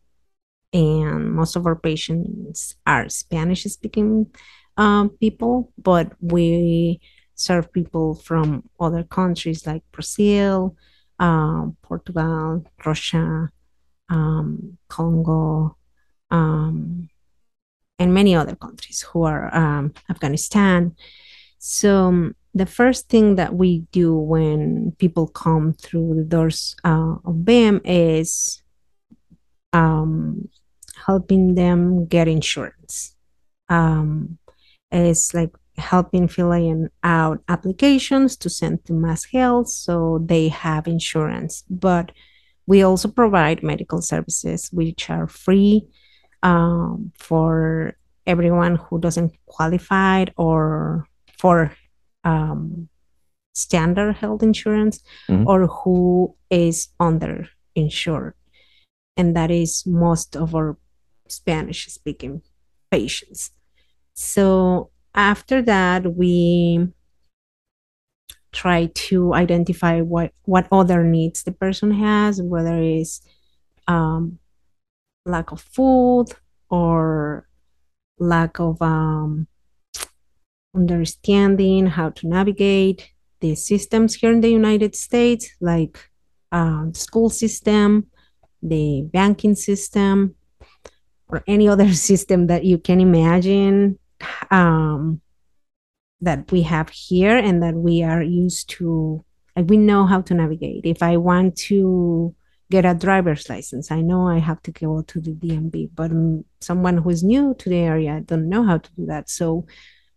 [0.74, 4.28] and most of our patients are Spanish-speaking
[4.78, 7.00] um, people, but we
[7.36, 10.76] serve people from other countries like Brazil,
[11.20, 13.50] um, Portugal, Russia,
[14.10, 15.78] um, Congo,
[16.32, 17.10] um,
[17.98, 20.96] and many other countries who are um, Afghanistan.
[21.60, 27.16] So um, the first thing that we do when people come through the doors uh,
[27.26, 28.64] of VIM is
[29.74, 30.50] um,
[31.06, 33.16] helping them get insurance.
[33.68, 34.38] Um,
[34.92, 41.64] it's like helping filling out applications to send to Mass Health so they have insurance.
[41.70, 42.12] But
[42.66, 45.88] we also provide medical services which are free
[46.44, 51.72] um, for everyone who doesn't qualify or for
[52.24, 52.90] um,
[53.56, 55.46] standard health insurance Mhm.
[55.46, 58.34] or who is underinsured.
[59.18, 60.78] And that is most of our
[61.28, 62.42] Spanish speaking
[62.92, 63.52] patients.
[64.14, 66.90] So after that, we
[68.52, 73.22] try to identify what what other needs the person has, whether it's
[73.88, 74.39] um,
[75.30, 76.28] lack of food
[76.70, 77.48] or
[78.20, 79.48] lack of um,
[80.76, 86.10] understanding how to navigate the systems here in the United States, like
[86.52, 88.08] uh, school system,
[88.62, 90.36] the banking system,
[91.28, 93.98] or any other system that you can imagine
[94.52, 95.22] um,
[96.22, 99.24] that we have here and that we are used to.
[99.56, 100.86] Like we know how to navigate.
[100.86, 102.36] If I want to
[102.72, 106.46] get a driver's license, I know I have to go to the DMV, but um,
[106.62, 109.30] someone who is new to the area don't know how to do that.
[109.30, 109.66] So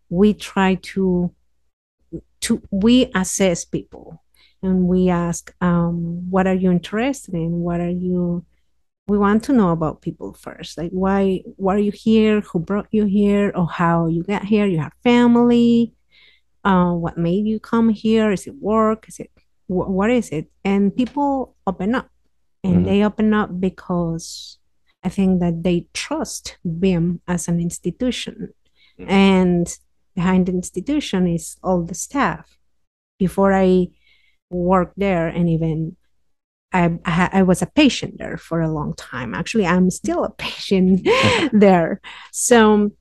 [0.08, 1.34] we try to
[2.42, 4.22] to we assess people
[4.62, 7.60] and we ask um, what are you interested in?
[7.60, 8.44] What are you
[9.08, 10.78] we want to know about people first.
[10.78, 12.40] Like why why are you here?
[12.40, 13.52] Who brought you here?
[13.54, 14.66] Or how you got here?
[14.66, 15.94] You have family?
[16.64, 18.30] Uh, what made you come here?
[18.30, 19.08] Is it work?
[19.08, 19.30] Is it
[19.66, 20.50] wh- what is it?
[20.64, 22.11] And people open up
[22.64, 22.84] and mm-hmm.
[22.84, 24.58] they open up because
[25.02, 28.52] i think that they trust VIM as an institution
[28.98, 29.10] mm-hmm.
[29.10, 29.78] and
[30.14, 32.58] behind the institution is all the staff.
[33.18, 33.88] Before I
[34.50, 35.96] worked there, and even
[36.72, 39.34] I, I was a patient there for a long time.
[39.34, 41.06] Actually, I'm still a patient
[41.52, 42.00] there.
[42.32, 42.92] So,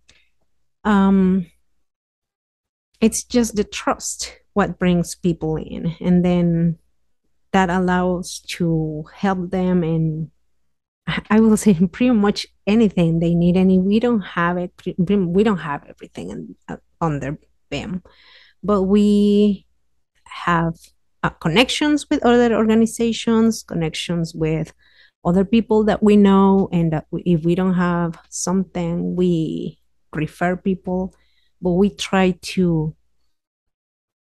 [0.84, 1.48] um,
[3.00, 6.78] it's just the trust what brings people in, and then
[7.54, 10.32] that allows to help them and
[11.30, 13.58] I will say pretty much anything they need.
[13.58, 17.38] And we don't have it, we don't have everything in, uh, under
[17.70, 18.04] VIM,
[18.64, 19.66] but we
[20.26, 20.76] have
[21.24, 24.74] uh, connections with other organizations, connections with
[25.24, 29.80] other people that we know, and that we, if we don't have something, we
[30.14, 31.14] refer people.
[31.62, 32.96] But we try to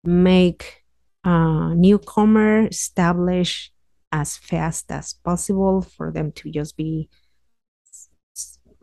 [0.03, 0.80] make
[1.23, 3.71] uh, newcomer establish
[4.11, 7.09] as fast as possible for them to just be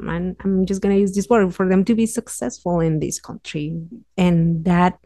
[0.01, 3.77] I'm just going to use this word for them to be successful in this country.
[4.17, 4.99] And that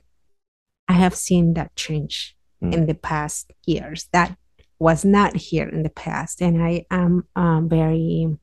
[0.88, 2.74] I have seen that change mm.
[2.74, 4.08] in the past years.
[4.12, 4.36] That
[4.78, 6.42] was not here in the past.
[6.42, 8.36] And I am um, very,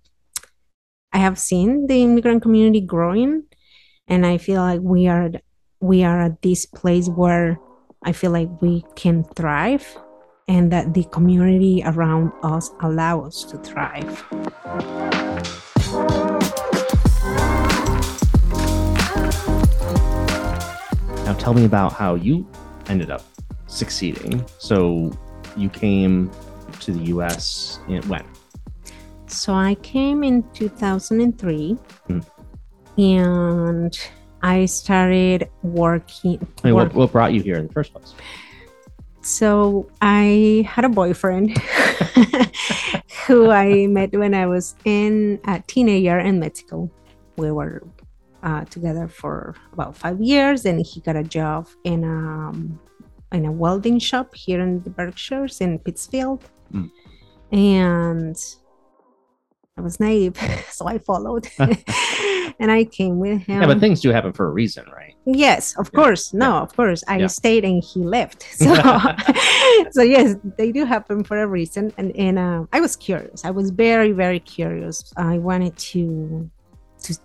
[1.14, 3.44] I have seen the immigrant community growing.
[4.08, 5.30] And I feel like we are,
[5.80, 7.60] we are at this place where
[8.04, 9.98] I feel like we can thrive
[10.48, 14.24] and that the community around us allow us to thrive.
[21.26, 22.48] Now, tell me about how you
[22.88, 23.24] ended up
[23.68, 24.46] succeeding.
[24.60, 25.12] So,
[25.58, 26.32] you came
[26.80, 28.26] to the US in, when?
[29.28, 32.26] So, I came in 2003 mm.
[32.98, 34.00] and
[34.42, 36.40] I started working.
[36.64, 38.14] I mean, work- what, what brought you here in the first place?
[39.22, 41.58] So I had a boyfriend
[43.28, 46.90] who I met when I was in a teenager in Mexico.
[47.36, 47.84] We were
[48.44, 52.80] uh, together for about five years, and he got a job in a um,
[53.32, 56.90] in a welding shop here in the Berkshires in Pittsfield, mm.
[57.52, 58.36] and
[59.78, 60.38] I was naive,
[60.72, 61.48] so I followed,
[62.60, 63.62] and I came with him.
[63.62, 65.16] Yeah, but things do happen for a reason, right?
[65.26, 66.00] Yes, of yeah.
[66.00, 66.34] course.
[66.34, 66.62] No, yeah.
[66.62, 67.04] of course.
[67.08, 68.48] I stayed and he left.
[68.60, 68.76] So,
[69.92, 71.94] so yes, they do happen for a reason.
[71.98, 73.46] And and uh, I was curious.
[73.46, 75.14] I was very very curious.
[75.16, 76.50] I wanted to
[77.04, 77.18] to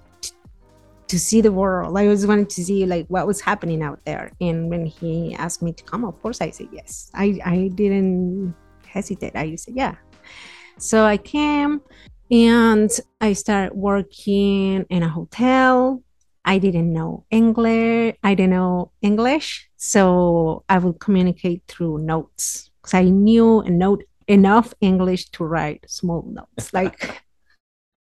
[1.09, 1.97] to see the world.
[1.97, 4.31] I was wanted to see like what was happening out there.
[4.41, 7.11] And when he asked me to come, of course I said yes.
[7.15, 8.55] I I didn't
[8.87, 9.35] hesitate.
[9.35, 9.97] I said yeah.
[10.79, 11.81] So I came
[12.35, 16.03] and I started working in a hotel.
[16.45, 18.17] I didn't know English.
[18.25, 24.03] I didn't know English, so I would communicate through notes because I knew and note
[24.27, 27.23] enough English to write small notes, like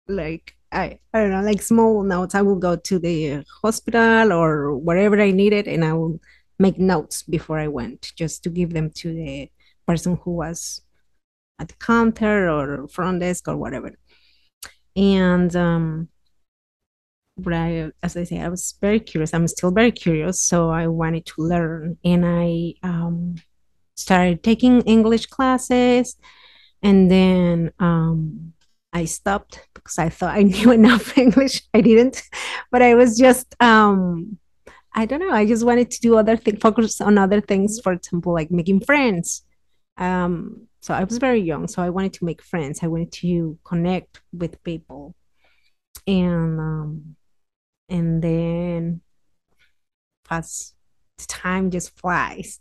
[0.09, 2.35] like I, I don't know, like small notes.
[2.35, 6.19] I will go to the hospital or wherever I needed, and I will
[6.58, 9.48] make notes before I went, just to give them to the
[9.87, 10.81] person who was
[11.61, 13.92] at the counter or front desk or whatever
[14.97, 16.09] and um
[17.37, 19.35] but I, as I say, I was very curious.
[19.35, 23.37] I'm still very curious, so I wanted to learn, and I um,
[23.97, 26.17] started taking English classes,
[26.83, 28.53] and then um,
[28.92, 31.63] I stopped because I thought I knew enough English.
[31.75, 32.23] I didn't,
[32.71, 34.38] but I was just um,
[34.95, 35.31] I don't know.
[35.31, 37.81] I just wanted to do other things, focus on other things.
[37.81, 39.42] For example, like making friends.
[39.97, 42.83] Um, so I was very young, so I wanted to make friends.
[42.83, 45.15] I wanted to connect with people,
[46.07, 47.17] and um,
[47.88, 49.01] and then
[50.31, 50.75] as
[51.27, 52.61] time just flies,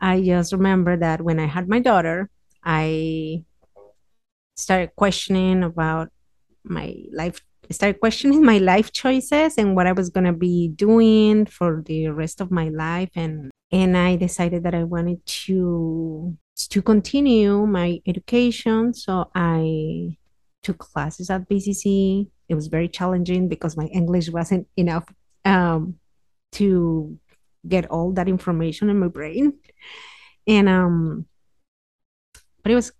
[0.00, 2.30] I just remember that when I had my daughter,
[2.64, 3.44] I
[4.56, 6.08] started questioning about
[6.64, 11.46] my life I started questioning my life choices and what I was to be doing
[11.46, 16.36] for the rest of my life and and I decided that I wanted to
[16.68, 20.16] to continue my education so I
[20.62, 25.04] took classes at BCC it was very challenging because my English wasn't enough
[25.44, 25.94] um,
[26.52, 27.18] to
[27.66, 29.54] get all that information in my brain
[30.46, 31.26] and um
[32.62, 32.92] but it was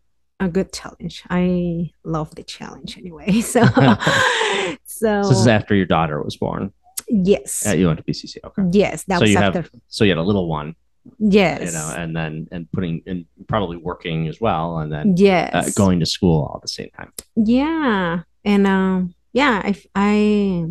[0.43, 1.23] a good challenge.
[1.31, 3.41] I love the challenge anyway.
[3.43, 3.65] So,
[4.85, 6.73] so, so this is after your daughter was born.
[7.09, 7.67] Yes.
[7.67, 8.37] Uh, you went to BCC.
[8.45, 8.63] Okay.
[8.73, 9.63] Yes, that so was you after.
[9.63, 10.75] Have, so you had a little one.
[11.18, 11.72] Yes.
[11.72, 15.70] You know, and then and putting and probably working as well, and then yes, uh,
[15.74, 17.12] going to school all at the same time.
[17.36, 20.66] Yeah, and um, yeah, I I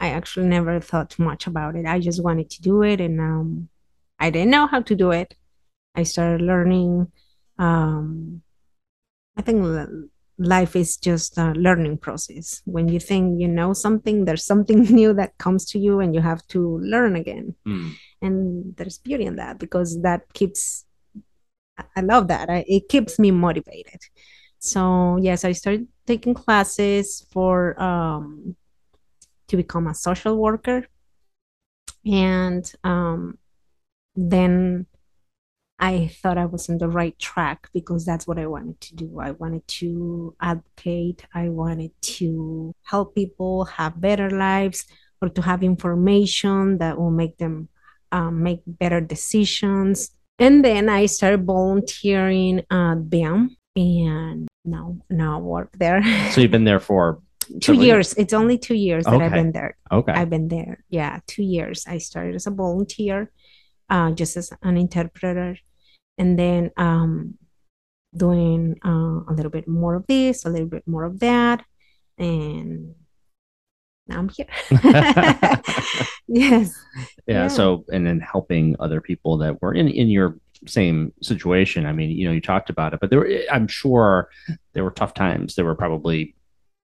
[0.00, 1.84] I actually never thought much about it.
[1.86, 3.68] I just wanted to do it, and um,
[4.18, 5.34] I didn't know how to do it.
[5.94, 7.10] I started learning
[7.58, 8.42] um
[9.36, 9.62] I think
[10.38, 12.62] life is just a learning process.
[12.64, 16.20] When you think you know something, there's something new that comes to you and you
[16.20, 17.54] have to learn again.
[17.66, 17.92] Mm.
[18.22, 20.84] And there's beauty in that because that keeps,
[21.96, 22.48] I love that.
[22.48, 24.00] I, it keeps me motivated.
[24.60, 28.56] So, yes, I started taking classes for, um,
[29.48, 30.86] to become a social worker.
[32.04, 33.38] And um,
[34.14, 34.86] then
[35.78, 39.20] I thought I was on the right track because that's what I wanted to do.
[39.20, 44.84] I wanted to advocate, I wanted to help people have better lives
[45.22, 47.68] or to have information that will make them
[48.10, 50.10] um, make better decisions.
[50.38, 56.02] And then I started volunteering at VIM and now now I work there.
[56.32, 57.20] So you've been there for
[57.60, 58.14] two years.
[58.14, 59.20] It's only two years that.
[59.20, 59.76] I've been there.
[59.92, 60.12] Okay.
[60.12, 60.84] I've been there.
[60.90, 61.84] Yeah, two years.
[61.86, 63.30] I started as a volunteer,
[63.90, 65.56] uh, just as an interpreter
[66.18, 67.38] and then um,
[68.14, 71.64] doing uh, a little bit more of this, a little bit more of that,
[72.18, 72.94] and
[74.08, 74.46] now I'm here.
[76.28, 76.74] yes.
[77.26, 81.86] Yeah, yeah, So, and then helping other people that were in in your same situation.
[81.86, 84.30] I mean, you know, you talked about it, but there were, I'm sure
[84.72, 85.54] there were tough times.
[85.54, 86.34] There were probably,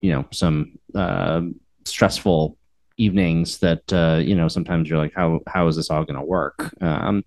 [0.03, 1.43] you know, some uh,
[1.85, 2.59] stressful
[2.97, 6.27] evenings that uh, you know sometimes you're like, how how is this all going to
[6.27, 6.75] work?
[6.81, 7.25] Um,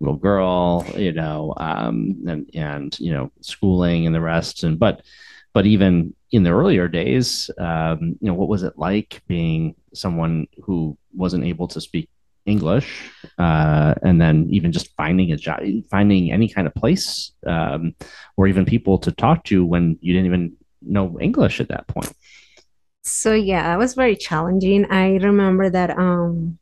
[0.00, 4.64] little girl, you know, um, and and you know, schooling and the rest.
[4.64, 5.02] And but
[5.52, 10.46] but even in the earlier days, um, you know, what was it like being someone
[10.62, 12.08] who wasn't able to speak
[12.46, 17.94] English, uh, and then even just finding a job, finding any kind of place, um,
[18.36, 22.12] or even people to talk to when you didn't even know English at that point.
[23.02, 24.90] So yeah, it was very challenging.
[24.90, 26.58] I remember that um,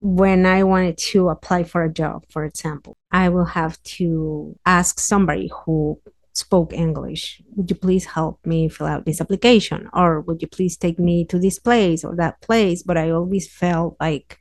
[0.00, 5.00] when I wanted to apply for a job, for example, I will have to ask
[5.00, 6.00] somebody who
[6.34, 9.88] spoke English, would you please help me fill out this application?
[9.92, 12.82] Or would you please take me to this place or that place?
[12.82, 14.40] But I always felt like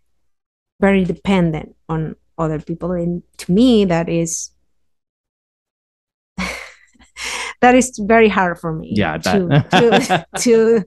[0.80, 2.92] very dependent on other people.
[2.92, 4.52] And to me, that is
[7.62, 8.94] that is very hard for me.
[8.96, 10.86] Yeah, I to, to, to,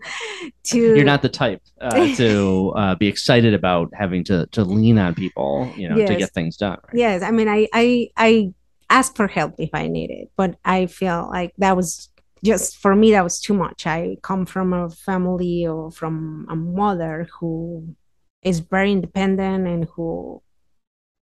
[0.64, 4.98] to you're not the type uh, to uh, be excited about having to to lean
[4.98, 6.08] on people, you know, yes.
[6.08, 6.78] to get things done.
[6.84, 6.94] Right?
[6.94, 8.52] Yes, I mean, I I I
[8.88, 12.08] ask for help if I need it, but I feel like that was
[12.44, 13.86] just for me that was too much.
[13.86, 17.96] I come from a family or from a mother who
[18.42, 20.42] is very independent and who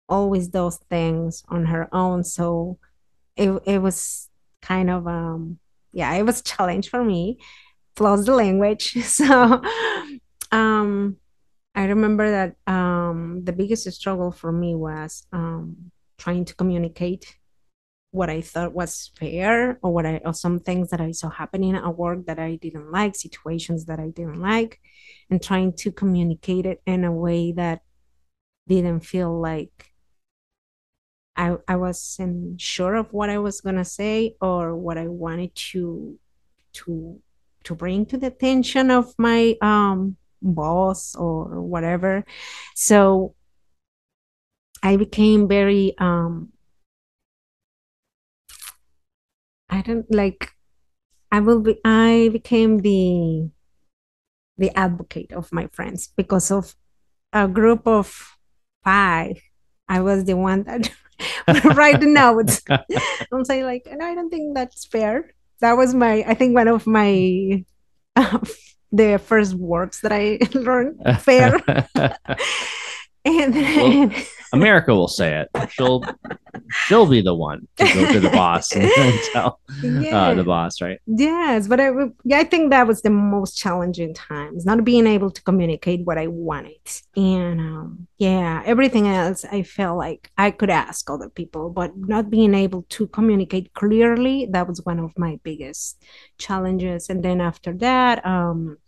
[0.09, 2.25] always does things on her own.
[2.25, 2.79] So
[3.37, 4.28] it it was
[4.63, 5.59] kind of um
[5.93, 7.39] yeah it was a challenge for me.
[7.97, 8.97] Plus the language.
[9.03, 9.63] So
[10.53, 11.17] um
[11.75, 17.37] i remember that um the biggest struggle for me was um trying to communicate
[18.11, 21.77] what i thought was fair or what i or some things that i saw happening
[21.77, 24.81] at work that i didn't like situations that i didn't like
[25.31, 27.81] and trying to communicate it in a way that
[28.67, 29.93] didn't feel like
[31.39, 36.19] I, I wasn't sure of what I was gonna say or what I wanted to
[36.75, 37.21] to
[37.65, 42.25] to bring to the attention of my um, boss or whatever.
[42.75, 43.35] So
[44.83, 46.53] I became very um,
[49.71, 50.53] I don't like
[51.31, 53.51] I will be I became the
[54.57, 56.75] the advocate of my friends because of
[57.33, 58.37] a group of
[58.83, 59.41] five.
[59.89, 60.91] I was the one that
[61.75, 62.63] right now it's
[63.33, 65.35] i'm saying like and i don't think that's fair.
[65.61, 67.65] That was my i think one of my
[68.15, 68.39] uh,
[68.93, 71.59] the first words that i learned fair.
[73.25, 74.13] And well,
[74.53, 75.71] America will say it.
[75.71, 76.03] She'll
[76.87, 78.91] she'll be the one to go to the boss and
[79.33, 80.17] tell yeah.
[80.17, 81.01] uh, the boss, right?
[81.07, 81.91] Yes, but I
[82.33, 86.27] I think that was the most challenging times, not being able to communicate what I
[86.27, 86.81] wanted,
[87.17, 92.31] and um, yeah, everything else I felt like I could ask other people, but not
[92.31, 96.03] being able to communicate clearly that was one of my biggest
[96.39, 97.09] challenges.
[97.09, 98.79] And then after that, um,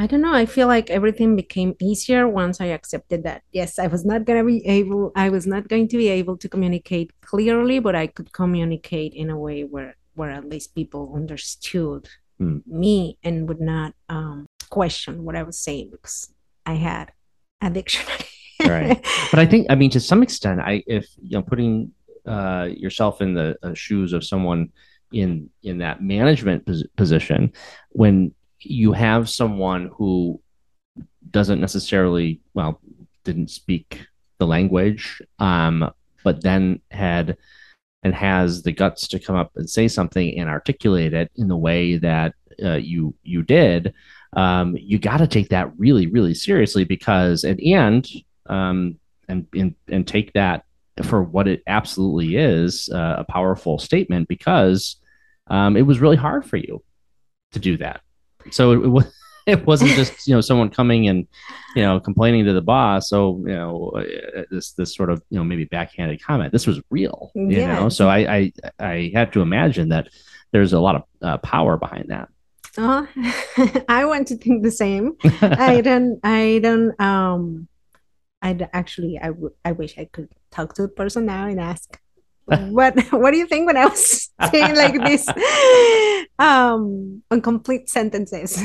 [0.00, 0.32] I don't know.
[0.32, 3.42] I feel like everything became easier once I accepted that.
[3.50, 6.36] Yes, I was not going to be able, I was not going to be able
[6.36, 11.12] to communicate clearly, but I could communicate in a way where, where at least people
[11.16, 12.08] understood
[12.40, 12.64] mm.
[12.64, 16.32] me and would not um, question what I was saying because
[16.64, 17.10] I had
[17.60, 18.24] a dictionary.
[18.64, 19.04] right.
[19.32, 21.90] But I think, I mean, to some extent, I, if, you know, putting
[22.24, 24.70] uh, yourself in the uh, shoes of someone
[25.10, 27.50] in in that management pos- position
[27.90, 30.40] when you have someone who
[31.30, 32.80] doesn't necessarily well
[33.24, 34.06] didn't speak
[34.38, 35.90] the language um,
[36.24, 37.36] but then had
[38.02, 41.56] and has the guts to come up and say something and articulate it in the
[41.56, 43.92] way that uh, you you did
[44.34, 48.08] um, you got to take that really really seriously because at the end
[48.46, 48.98] um,
[49.28, 50.64] and, and and take that
[51.02, 54.96] for what it absolutely is uh, a powerful statement because
[55.48, 56.82] um, it was really hard for you
[57.52, 58.00] to do that
[58.50, 59.12] so it, it was
[59.48, 61.26] it wasn't just you know someone coming and
[61.74, 63.08] you know complaining to the boss.
[63.08, 66.80] So you know uh, this this sort of you know maybe backhanded comment this was
[66.90, 67.80] real you yeah.
[67.80, 70.08] know so I, I i had to imagine that
[70.52, 72.28] there's a lot of uh, power behind that.
[72.76, 73.08] Oh
[73.88, 75.16] i want to think the same.
[75.40, 77.68] I don't i don't um
[78.42, 81.98] i actually i would i wish i could talk to the person now and ask
[82.70, 85.26] what what do you think when I was saying like this
[86.38, 88.56] um incomplete sentences?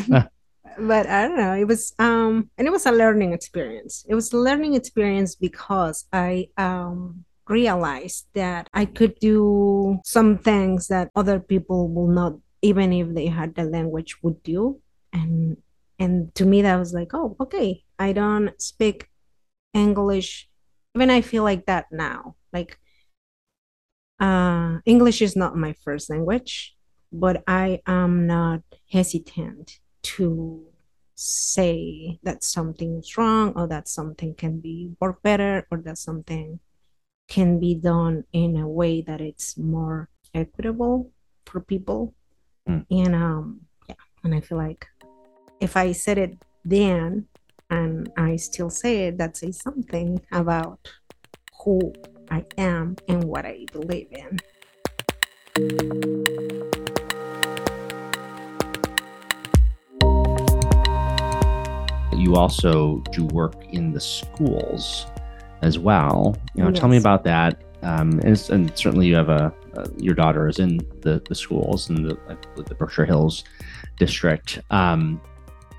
[0.80, 1.54] but I don't know.
[1.54, 4.06] It was um and it was a learning experience.
[4.08, 10.88] It was a learning experience because I um realized that I could do some things
[10.88, 14.80] that other people will not even if they had the language would do
[15.12, 15.58] and
[16.00, 19.10] and to me that was like oh okay i don't speak
[19.74, 20.50] english
[20.96, 22.80] even i feel like that now like
[24.24, 26.76] uh, English is not my first language,
[27.12, 29.80] but I am not hesitant
[30.16, 30.66] to
[31.16, 36.60] say that something is wrong or that something can be worked better or that something
[37.28, 41.12] can be done in a way that it's more equitable
[41.46, 42.14] for people.
[42.68, 42.86] Mm.
[42.90, 44.88] And um yeah, and I feel like
[45.60, 47.28] if I said it then
[47.70, 50.80] and I still say it, that says something about
[51.64, 51.94] who
[52.34, 54.40] I am and what I believe in.
[62.18, 65.06] You also do work in the schools
[65.62, 66.36] as well.
[66.56, 66.80] You know, yes.
[66.80, 67.64] tell me about that.
[67.84, 69.54] Um, and, and, certainly, you have a,
[69.98, 72.18] your daughter is in the, the schools in the,
[72.56, 73.44] the Berkshire Hills
[74.00, 74.60] district.
[74.72, 75.22] Um,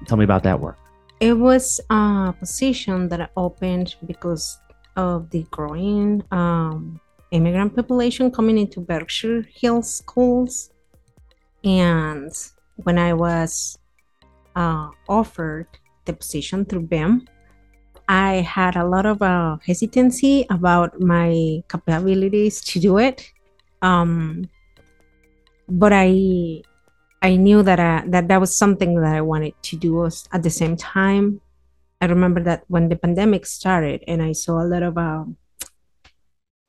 [0.07, 0.79] tell me about that work.
[1.19, 4.57] It was a position that I opened because
[4.97, 10.71] of the growing um, immigrant population coming into Berkshire Hills schools.
[11.65, 12.31] And
[12.77, 13.79] when I was
[14.55, 15.67] uh, offered
[16.05, 17.27] the position through VIM,
[18.09, 23.33] I had a lot of uh, hesitancy about my capabilities to do it.
[23.81, 24.49] Um,
[25.69, 26.63] but I
[27.23, 30.43] I knew that I, uh, that that was something that I wanted to do at
[30.43, 31.41] the same time.
[32.05, 35.39] I remember that when the pandemic started and I saw a lot of um,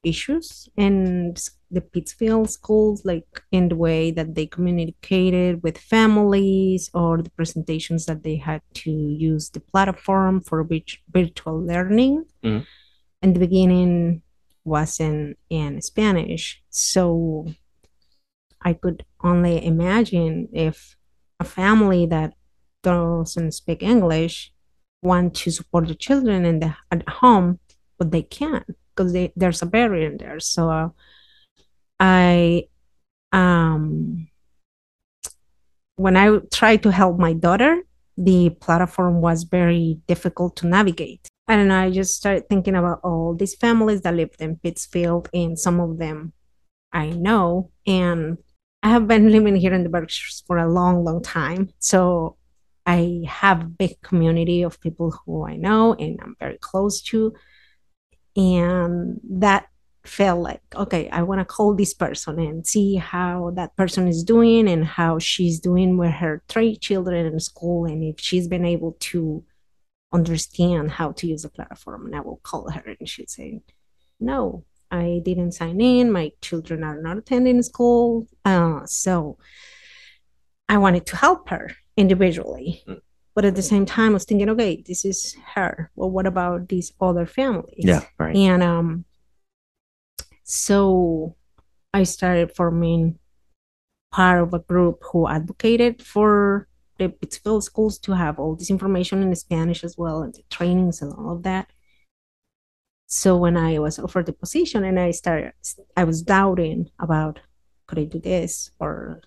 [0.01, 1.35] issues in
[1.69, 8.05] the Pittsfield schools, like in the way that they communicated with families or the presentations
[8.05, 10.65] that they had to use the platform for
[11.11, 12.23] virtual learning.
[12.41, 12.63] Mm-hmm.
[13.21, 14.21] In the beginning,
[14.63, 16.63] was in, in Spanish.
[16.69, 17.47] So
[18.61, 20.95] I could only imagine if
[21.41, 22.35] a family that
[22.83, 24.53] doesn't speak English
[25.01, 27.59] want to support the children in the at home,
[27.97, 28.65] but they can't
[28.95, 30.39] because there's a barrier in there.
[30.39, 30.93] So
[31.99, 32.67] I
[33.31, 34.27] um
[35.95, 37.83] when I tried to help my daughter,
[38.17, 41.27] the platform was very difficult to navigate.
[41.47, 45.79] And I just started thinking about all these families that lived in Pittsfield, and some
[45.79, 46.33] of them
[46.91, 47.71] I know.
[47.85, 48.37] And
[48.81, 51.69] I have been living here in the Berkshires for a long, long time.
[51.79, 52.37] So
[52.85, 57.33] I have a big community of people who I know and I'm very close to.
[58.35, 59.67] And that
[60.03, 64.23] felt like, okay, I want to call this person and see how that person is
[64.23, 68.65] doing and how she's doing with her three children in school and if she's been
[68.65, 69.43] able to
[70.13, 72.05] understand how to use the platform.
[72.05, 73.61] And I will call her and she'd say,
[74.19, 76.11] no, I didn't sign in.
[76.11, 78.27] My children are not attending school.
[78.43, 79.37] Uh, so
[80.69, 82.83] I wanted to help her individually.
[82.87, 83.01] Mm.
[83.33, 85.91] But at the same time, I was thinking, okay, this is her.
[85.95, 87.83] Well, what about these other families?
[87.83, 88.35] Yeah, right.
[88.35, 89.05] And um,
[90.43, 91.35] so
[91.93, 93.19] I started forming
[94.11, 99.21] part of a group who advocated for the Pittsfield schools to have all this information
[99.21, 101.67] in Spanish as well, and the trainings and all of that.
[103.07, 105.51] So when I was offered the position and I started,
[105.97, 107.39] I was doubting about
[107.87, 109.21] could I do this or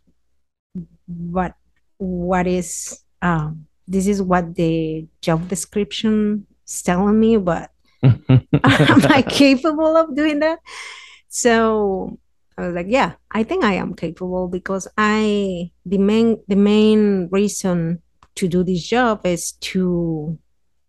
[1.07, 1.55] what
[1.99, 7.70] what is um this is what the job description is telling me, but
[8.03, 8.20] am
[8.62, 10.61] I capable of doing that?
[11.28, 12.18] So
[12.57, 17.28] I was like, yeah, I think I am capable because I the main the main
[17.30, 18.03] reason
[18.36, 20.38] to do this job is to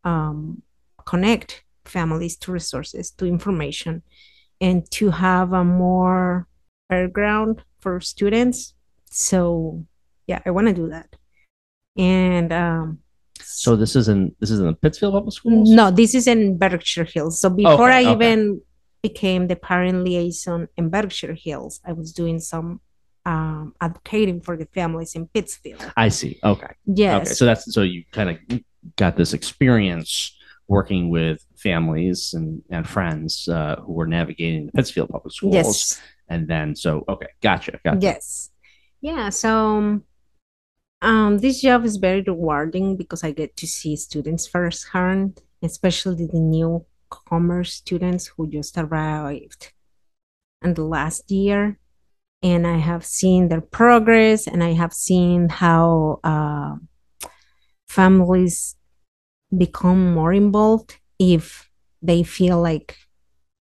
[0.04, 0.62] um,
[1.06, 4.04] connect families to resources, to information,
[4.62, 6.48] and to have a more
[6.90, 8.74] fair ground for students.
[9.10, 9.86] So
[10.30, 11.10] yeah, I want to do that.
[11.98, 13.00] And um,
[13.42, 15.70] so this is in this is in the Pittsfield Public Schools.
[15.70, 17.42] no, this is in Berkshire Hills.
[17.42, 18.12] So before Okay, I okay.
[18.14, 18.62] even
[19.02, 22.80] became the parent liaison in Berkshire Hills, I was doing some
[23.26, 25.84] um, advocating for the families in Pittsfield.
[25.98, 26.40] I see.
[26.44, 26.74] Okay.
[26.86, 27.16] Yes.
[27.18, 27.34] Okay.
[27.34, 28.38] So that's so you kind of
[28.96, 30.36] got this experience
[30.68, 35.54] working with families and, and friends uh, who were navigating the Pittsfield Public Schools.
[35.56, 36.02] yes.
[36.32, 37.80] And then so okay, gotcha.
[37.84, 38.00] Gotcha.
[38.02, 38.52] Yes.
[39.02, 39.30] Yeah.
[39.30, 40.02] So
[41.02, 46.40] um, this job is very rewarding because I get to see students firsthand, especially the
[46.40, 49.72] newcomer students who just arrived
[50.64, 51.80] in the last year.
[52.42, 56.76] And I have seen their progress and I have seen how uh,
[57.88, 58.76] families
[59.56, 61.70] become more involved if
[62.02, 62.96] they feel like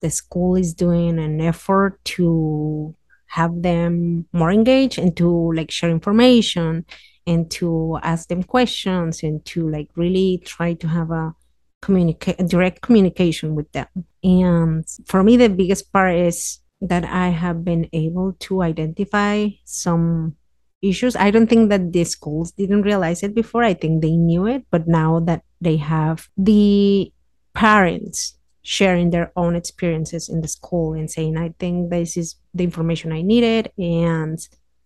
[0.00, 2.94] the school is doing an effort to
[3.26, 6.84] have them more engaged and to like share information
[7.28, 11.34] and to ask them questions and to like really try to have a
[11.82, 13.86] communicate direct communication with them.
[14.24, 20.36] And for me the biggest part is that i have been able to identify some
[20.80, 21.16] issues.
[21.16, 23.64] I don't think that the schools didn't realize it before.
[23.64, 27.12] I think they knew it but now that they have the
[27.52, 32.62] parents sharing their own experiences in the school and saying i think this is the
[32.62, 34.38] information i needed and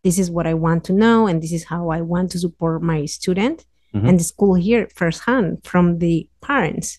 [0.04, 2.82] this is what i want to know and this is how i want to support
[2.82, 4.08] my student Mhm.
[4.08, 6.98] and the school here firsthand from the parents.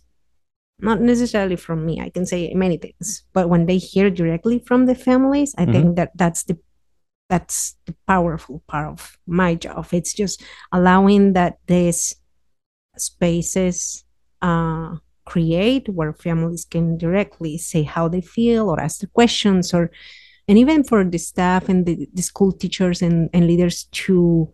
[0.79, 4.85] Not necessarily from me i can say many things but when they hear directly from
[4.85, 6.57] the families i think that that's the
[7.29, 9.87] that's the powerful part of my job.
[9.91, 12.13] It's just allowing that these
[12.97, 14.03] spaces
[14.41, 14.95] uh,
[15.25, 19.89] create where families can directly say how they feel or ask the questions or
[20.47, 24.51] and even for the staff and the, the school teachers and, and leaders to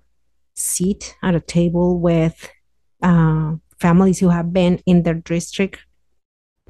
[0.56, 2.50] sit at a table with
[3.02, 5.80] uh, families who have been in their district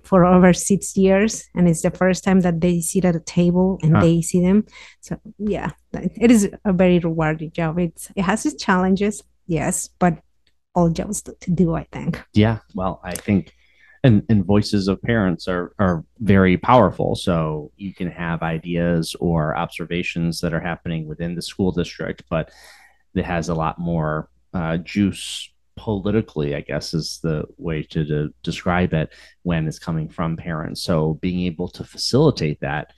[0.03, 3.77] for over six years and it's the first time that they sit at a table
[3.83, 4.01] and Huh.
[4.01, 4.65] they see them
[5.01, 10.19] so yeah it is a very rewarding job it's it has its challenges yes but
[10.73, 12.59] all jobs to, to do i think Yeah.
[12.75, 13.53] Well, I think
[14.03, 17.15] and, and voices of parents are, are very powerful.
[17.15, 22.51] So you can have ideas or observations that are happening within the school district, but
[23.15, 28.33] it has a lot more uh, juice politically, I guess is the way to de-
[28.43, 29.11] describe it
[29.43, 30.81] when it's coming from parents.
[30.81, 32.93] So being able to facilitate that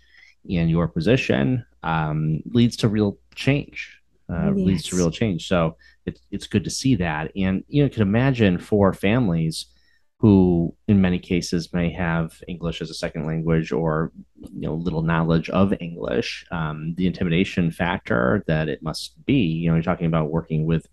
[0.45, 3.97] in your position um, leads to real change.
[4.29, 5.47] Uh, Leads to real change.
[5.47, 5.75] So
[6.05, 9.65] it's it's good to see that, and you know, you can imagine for families
[10.21, 14.11] who, in many cases, may have English as a second language or
[14.53, 19.41] you know little knowledge of English, um, the intimidation factor that it must be.
[19.41, 20.85] You know, you're talking about working with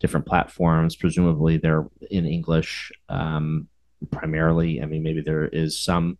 [0.00, 0.96] different platforms.
[0.96, 3.68] Presumably, they're in English um,
[4.10, 4.82] primarily.
[4.82, 6.18] I mean, maybe there is some,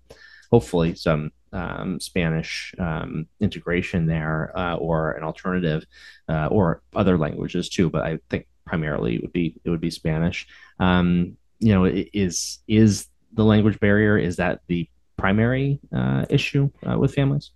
[0.51, 5.85] hopefully, some um, Spanish um, integration there uh, or an alternative
[6.31, 7.91] uh, or other languages too.
[7.91, 10.47] But I think primarily it would be it would be Spanish.
[10.81, 16.97] Um, you know, is is the language barrier is that the primary uh, issue uh,
[16.99, 17.51] with families?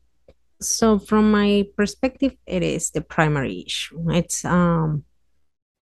[0.61, 5.05] so from my perspective it is the primary issue it's um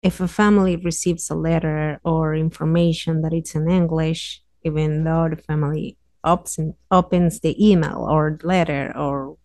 [0.03, 5.37] if a family receives a letter or information that it's in english even though the
[5.37, 9.37] family opens, opens the email or letter or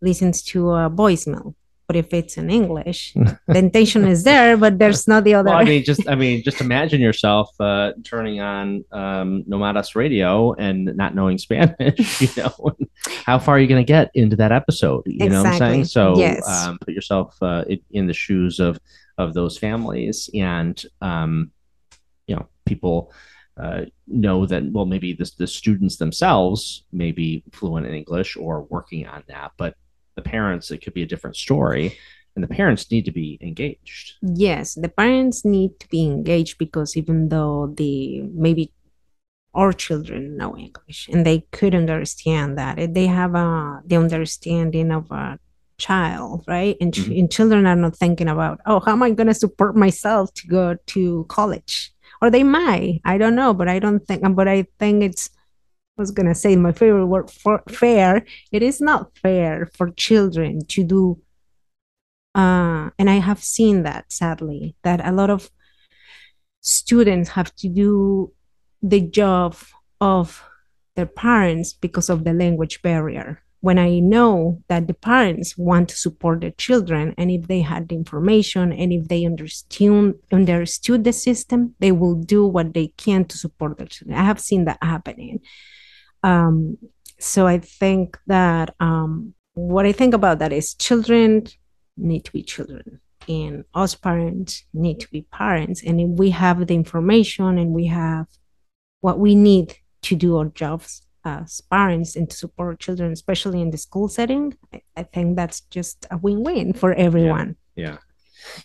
[0.00, 1.54] listens to a voicemail
[1.88, 3.14] but if it's in English,
[3.46, 5.48] the intention is there, but there's not the other.
[5.48, 10.52] Well, I mean, just I mean, just imagine yourself uh, turning on um, Nomadas Radio
[10.52, 12.20] and not knowing Spanish.
[12.28, 12.76] You know,
[13.24, 15.04] how far are you going to get into that episode?
[15.06, 15.28] You exactly.
[15.30, 15.84] know what I'm saying?
[15.86, 16.46] So, yes.
[16.46, 18.78] um, put yourself uh, in the shoes of
[19.16, 21.50] of those families, and um,
[22.26, 23.12] you know, people.
[23.56, 28.62] Uh, know that well maybe the, the students themselves may be fluent in english or
[28.70, 29.74] working on that but
[30.18, 31.96] the parents, it could be a different story.
[32.34, 34.12] And the parents need to be engaged.
[34.22, 38.70] Yes, the parents need to be engaged because even though the maybe
[39.54, 45.10] our children know English and they could understand that, they have a the understanding of
[45.10, 45.40] a
[45.78, 46.76] child, right?
[46.80, 47.12] And, mm-hmm.
[47.12, 50.46] and children are not thinking about, oh, how am I going to support myself to
[50.46, 51.92] go to college?
[52.20, 55.30] Or they might, I don't know, but I don't think, but I think it's
[55.98, 60.60] was going to say my favorite word for fair it is not fair for children
[60.66, 61.20] to do
[62.34, 65.50] uh, and i have seen that sadly that a lot of
[66.60, 68.32] students have to do
[68.82, 69.56] the job
[70.00, 70.44] of
[70.96, 73.42] their parents because of the language barrier.
[73.60, 77.88] When i know that the parents want to support their children and if they had
[77.88, 83.24] the information and if they understood understood the system they will do what they can
[83.24, 84.16] to support their children.
[84.16, 85.40] I have seen that happening
[86.22, 86.78] um,
[87.18, 91.46] so I think that um, what I think about that is children
[91.96, 95.82] need to be children, and us parents need to be parents.
[95.84, 98.26] And if we have the information and we have
[99.00, 103.70] what we need to do our jobs as parents and to support children, especially in
[103.70, 107.56] the school setting, I, I think that's just a win-win for everyone.
[107.74, 107.90] yeah.
[107.90, 107.98] yeah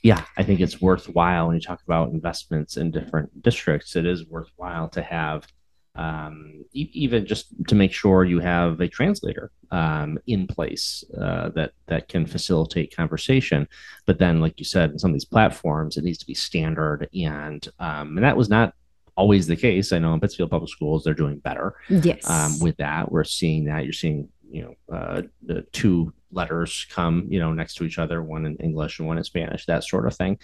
[0.01, 3.95] yeah, I think it's worthwhile when you talk about investments in different districts.
[3.95, 5.47] It is worthwhile to have
[5.95, 11.49] um, e- even just to make sure you have a translator um, in place uh,
[11.49, 13.67] that that can facilitate conversation.
[14.05, 17.09] But then, like you said, in some of these platforms, it needs to be standard,
[17.13, 18.73] and um, and that was not
[19.15, 19.91] always the case.
[19.91, 21.75] I know in Pittsfield Public Schools they're doing better.
[21.89, 26.87] Yes, um, with that, we're seeing that you're seeing you know uh, the two letters
[26.89, 29.83] come you know next to each other one in english and one in spanish that
[29.83, 30.37] sort of thing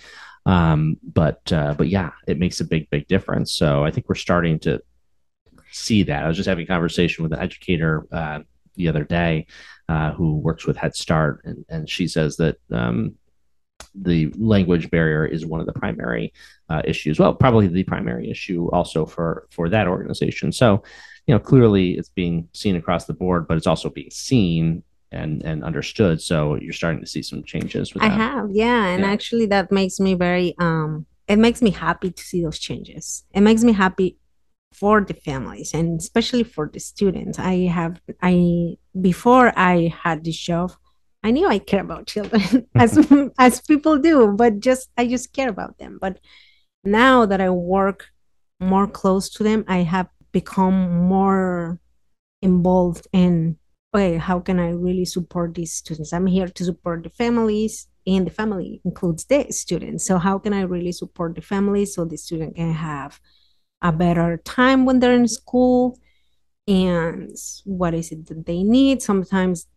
[0.45, 4.15] um, but uh, but yeah it makes a big big difference so i think we're
[4.15, 4.81] starting to
[5.71, 6.23] see that.
[6.23, 8.39] I was just having a conversation with an educator uh,
[8.75, 9.47] the other day
[9.87, 13.15] uh, who works with Head Start, and, and she says that um,
[13.95, 16.33] the language barrier is one of the primary
[16.69, 17.19] uh, issues.
[17.19, 20.51] Well, probably the primary issue also for for that organization.
[20.51, 20.83] So,
[21.27, 25.43] you know, clearly it's being seen across the board, but it's also being seen and
[25.43, 26.21] and understood.
[26.21, 27.91] So you're starting to see some changes.
[27.99, 29.11] I have, yeah, and yeah.
[29.11, 31.05] actually that makes me very um.
[31.27, 33.23] It makes me happy to see those changes.
[33.35, 34.17] It makes me happy
[34.71, 37.39] for the families and especially for the students.
[37.39, 40.71] I have i before i had this job
[41.23, 42.97] i knew i care about children as
[43.39, 45.97] as people do but just i just care about them.
[45.99, 46.19] But
[46.83, 48.07] now that i work
[48.59, 51.79] more close to them i have become more
[52.41, 53.57] involved in
[53.93, 56.13] okay how can i really support these students?
[56.13, 60.05] I'm here to support the families and the family includes the students.
[60.05, 63.19] So how can i really support the families so the student can have
[63.81, 65.97] a better time when they're in school
[66.67, 69.01] and what is it that they need?
[69.01, 69.67] Sometimes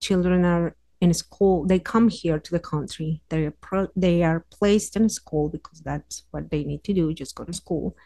[0.00, 3.22] children are in school they come here to the country.
[3.28, 7.12] They are pro- they are placed in school because that's what they need to do
[7.12, 7.96] just go to school.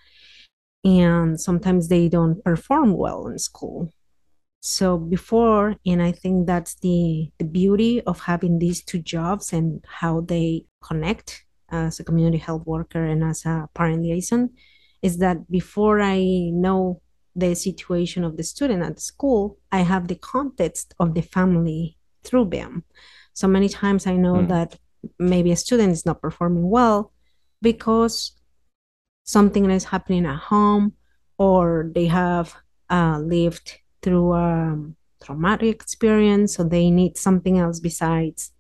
[0.82, 3.92] And sometimes they don't perform well in school.
[4.61, 9.84] So before and i think that's the the beauty of having these two jobs and
[9.86, 14.51] how they connect as a community health worker and as a parent liaison
[15.07, 16.18] is that before I
[16.64, 17.00] know
[17.42, 22.46] the situation of the student at school, I have the context of the family through
[22.57, 22.72] them.
[23.32, 24.48] So many times I know mm.
[24.48, 24.70] that
[25.18, 27.12] maybe a student is not performing well
[27.62, 28.16] because
[29.24, 30.94] something is happening at home
[31.38, 32.48] or they have
[32.90, 33.68] uh, lived
[34.02, 34.48] through a
[35.22, 38.52] traumatic experience, so they need something else besides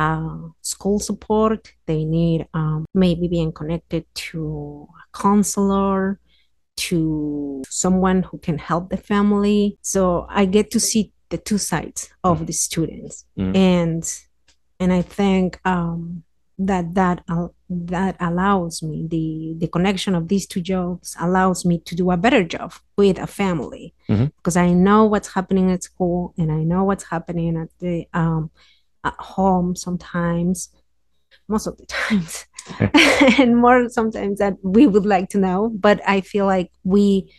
[0.00, 1.72] uh, school support.
[1.86, 6.18] They need um, maybe being connected to a counselor,
[6.88, 9.76] to someone who can help the family.
[9.82, 13.54] So I get to see the two sides of the students, mm.
[13.54, 14.02] and
[14.80, 16.24] and I think um,
[16.58, 21.78] that that uh, that allows me the the connection of these two jobs allows me
[21.80, 24.26] to do a better job with a family mm-hmm.
[24.36, 28.50] because I know what's happening at school and I know what's happening at the um,
[29.04, 30.68] at home sometimes,
[31.48, 32.46] most of the times,
[33.38, 35.70] and more sometimes that we would like to know.
[35.70, 37.32] But I feel like we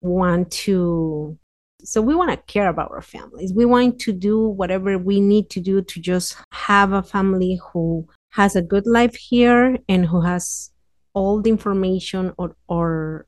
[0.00, 1.38] want to
[1.82, 5.50] so we want to care about our families we want to do whatever we need
[5.50, 10.20] to do to just have a family who has a good life here and who
[10.20, 10.70] has
[11.14, 13.26] all the information or, or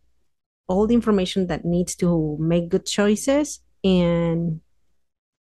[0.68, 4.60] all the information that needs to make good choices and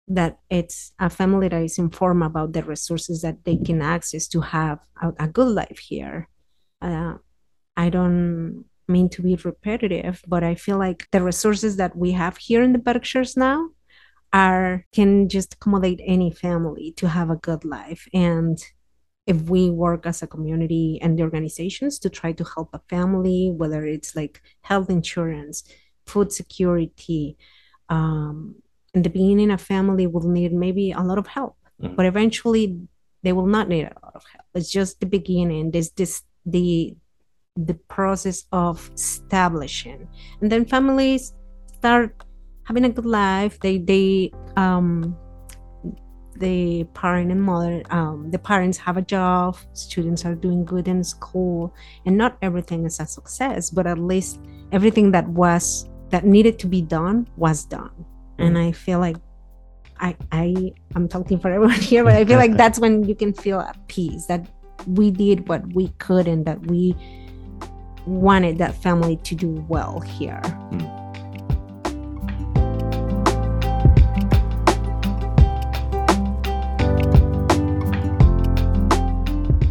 [0.08, 4.42] that it's a family that is informed about the resources that they can access to
[4.42, 6.30] have a, a good life here.
[6.82, 7.16] Uh,
[7.78, 12.36] i don't mean to be repetitive but i feel like the resources that we have
[12.38, 13.70] here in the berkshires now
[14.34, 18.08] are can just accommodate any family to have a good life.
[18.14, 18.58] And
[19.28, 23.54] if we work as a community and the organizations to try to help a family,
[23.56, 25.64] whether it's like health insurance,
[26.08, 27.38] food security,
[27.90, 28.56] um,
[28.94, 31.96] in the beginning, a family will need maybe a lot of help, mm-hmm.
[31.96, 32.80] but eventually
[33.24, 34.46] they will not need a lot of help.
[34.54, 35.72] It's just the beginning.
[35.72, 36.96] There's this the
[37.56, 40.08] the process of establishing,
[40.42, 41.34] and then families
[41.74, 42.16] start
[42.64, 43.60] having a good life.
[43.60, 45.18] They they um
[46.38, 51.04] the parent and mother um, the parents have a job students are doing good in
[51.04, 51.72] school
[52.08, 54.40] and not everything is a success but at least
[54.72, 57.94] everything that was that needed to be done was done.
[58.38, 59.18] And i feel like
[60.00, 63.34] i i i'm talking for everyone here but i feel like that's when you can
[63.34, 64.48] feel at peace that
[64.88, 66.96] we did what we could and that we
[68.06, 71.04] wanted that family to do well here mm-hmm.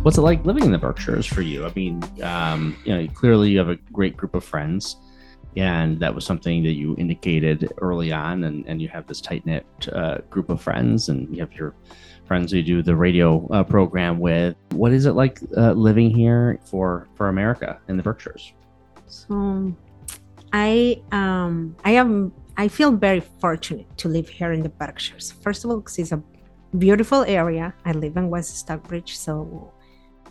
[0.02, 1.64] What's it like living in the Berkshires for you?
[1.64, 4.96] I mean, um, you know, clearly you have a great group of friends,
[5.56, 9.44] and that was something that you indicated early on, and, and you have this tight
[9.44, 11.74] knit uh, group of friends, and you have your
[12.26, 14.56] friends who do the radio uh, program with.
[14.70, 18.52] What is it like uh, living here for for America in the Berkshires?
[19.06, 19.74] So,
[20.52, 25.32] I um I am I feel very fortunate to live here in the Berkshires.
[25.42, 26.22] First of all, because it's a
[26.78, 27.74] beautiful area.
[27.84, 29.72] I live in West Stockbridge, so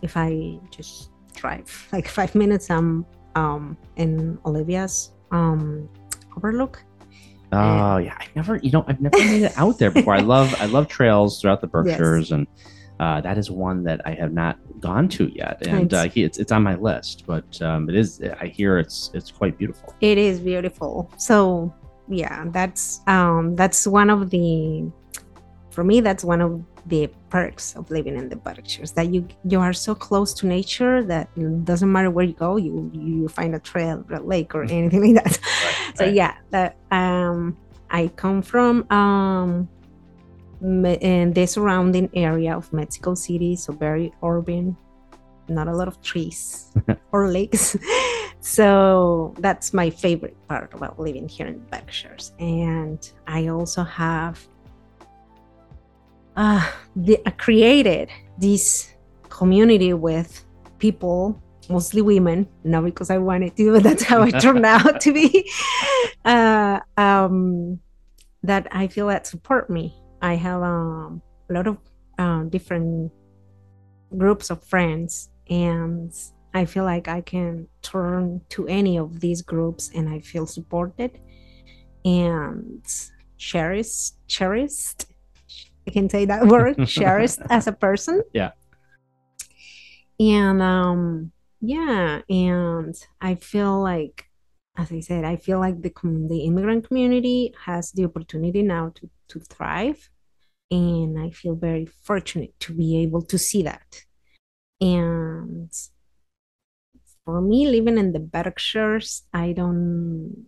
[0.01, 3.05] if I just drive like five minutes, I'm
[3.35, 5.89] um, in Olivia's um,
[6.37, 6.83] Overlook.
[7.53, 10.13] Oh yeah, I never, you know, I've never made it out there before.
[10.13, 12.31] I love, I love trails throughout the Berkshires, yes.
[12.31, 12.47] and
[13.01, 16.51] uh, that is one that I have not gone to yet, and uh, it's it's
[16.51, 17.25] on my list.
[17.27, 19.93] But um, it is, I hear it's it's quite beautiful.
[19.99, 21.11] It is beautiful.
[21.17, 21.73] So
[22.07, 24.89] yeah, that's um, that's one of the,
[25.71, 29.59] for me, that's one of the perks of living in the Berkshires that you you
[29.59, 33.55] are so close to nature that it doesn't matter where you go you you find
[33.55, 35.39] a trail a lake or anything like that.
[35.41, 36.13] Right, so right.
[36.13, 37.57] yeah that um
[37.89, 39.67] i come from um
[40.61, 44.77] in the surrounding area of mexico city so very urban
[45.47, 46.71] not a lot of trees
[47.11, 47.75] or lakes.
[48.43, 54.47] So that's my favorite part about living here in the berkshires and i also have
[56.35, 58.93] uh, the, uh, created this
[59.29, 60.45] community with
[60.79, 65.13] people mostly women not because i wanted to but that's how it turned out to
[65.13, 65.49] be.
[66.25, 67.79] Uh, um,
[68.43, 69.95] that i feel that support me.
[70.21, 71.77] I have um, a lot of
[72.19, 73.11] uh, different
[74.17, 76.13] groups of friends and
[76.53, 81.19] i feel like i can turn to any of these groups and i feel supported
[82.03, 82.85] and
[83.37, 85.05] cherished cherished
[85.87, 88.23] I can say that word, cherished as a person.
[88.33, 88.51] Yeah.
[90.19, 94.25] And um yeah, and I feel like
[94.77, 95.91] as I said, I feel like the
[96.29, 100.09] the immigrant community has the opportunity now to to thrive
[100.71, 104.05] and I feel very fortunate to be able to see that.
[104.79, 105.71] And
[107.25, 110.47] for me living in the Berkshires, I don't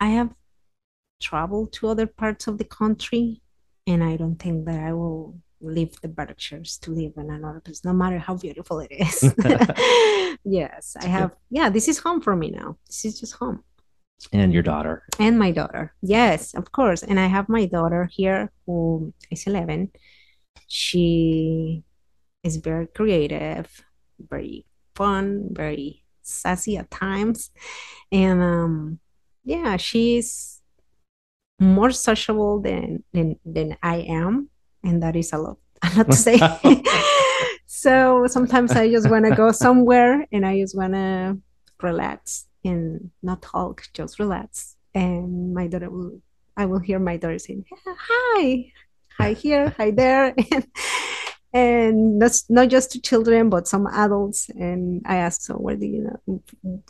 [0.00, 0.34] I have
[1.20, 3.42] travel to other parts of the country
[3.86, 7.84] and i don't think that i will leave the berkshires to live in another place
[7.84, 9.34] no matter how beautiful it is.
[10.44, 12.76] Yes i have yeah this is home for me now.
[12.86, 13.62] This is just home.
[14.32, 15.02] And your daughter.
[15.18, 15.94] And my daughter.
[16.02, 17.02] Yes of course.
[17.02, 19.90] And i have my daughter here who is 11
[20.66, 21.82] she
[22.42, 23.84] is very creative
[24.18, 24.64] very
[24.94, 27.50] fun very sassy at times.
[28.10, 28.98] And um
[29.44, 30.59] yeah she's
[31.60, 34.48] more sociable than than than I am,
[34.82, 36.40] and that is a lot a lot to say.
[37.66, 41.38] so sometimes I just want to go somewhere and I just want to
[41.80, 44.76] relax and not talk, just relax.
[44.94, 46.20] And my daughter will,
[46.56, 48.72] I will hear my daughter saying, "Hi,
[49.16, 50.66] hi here, hi there," and
[51.52, 54.48] and that's not just to children but some adults.
[54.50, 56.42] And i asked so where do you know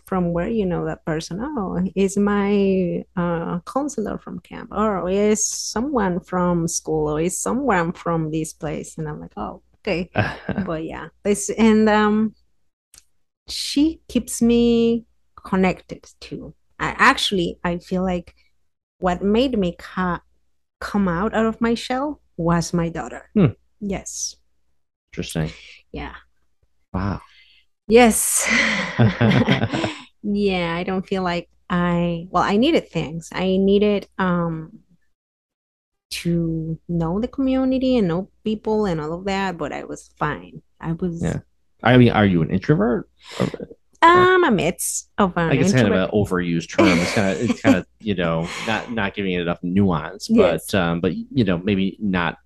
[0.06, 1.40] from where you know that person?
[1.40, 4.70] Oh is my uh, counselor from camp.
[4.72, 7.08] Or is someone from school.
[7.08, 8.98] Or is someone from this place.
[8.98, 10.10] And i'm like oh okay.
[10.66, 12.34] But yeah this and um
[13.48, 15.04] she keeps me
[15.34, 18.34] connected to I, actually i feel like
[18.98, 20.20] what made me ca-
[20.80, 23.30] come out out of my shell was my daughter.
[23.34, 23.56] Hmm.
[23.80, 24.36] yes
[25.12, 25.50] Interesting.
[25.92, 26.14] yeah
[26.92, 27.20] Wow.
[27.88, 28.46] yes
[30.22, 34.78] yeah i don't feel like i well i needed things i needed um
[36.10, 40.62] to know the community and know people and all of that but i was fine
[40.80, 41.40] i was Yeah.
[41.82, 43.08] I mean, are you an introvert?
[43.40, 43.68] Or-
[44.02, 46.98] um a mix of an I guess kind of an overused term.
[46.98, 50.60] It's kind of it's kind of you know not not giving it enough nuance, but
[50.60, 50.74] Yes.
[50.74, 52.36] um, but you know maybe not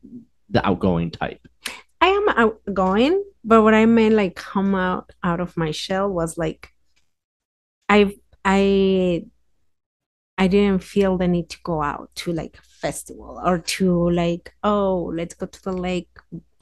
[0.51, 1.41] the outgoing type.
[2.05, 6.37] I am outgoing, but what I meant like come out out of my shell was
[6.37, 6.69] like
[7.89, 9.25] I I
[10.37, 14.53] I didn't feel the need to go out to like a festival or to like
[14.63, 16.11] oh let's go to the lake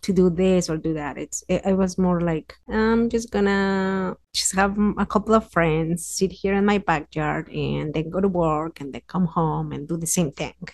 [0.02, 1.18] to do this or do that.
[1.18, 6.06] It's it, it was more like I'm just gonna just have a couple of friends
[6.06, 9.88] sit here in my backyard and then go to work and then come home and
[9.88, 10.68] do the same thing.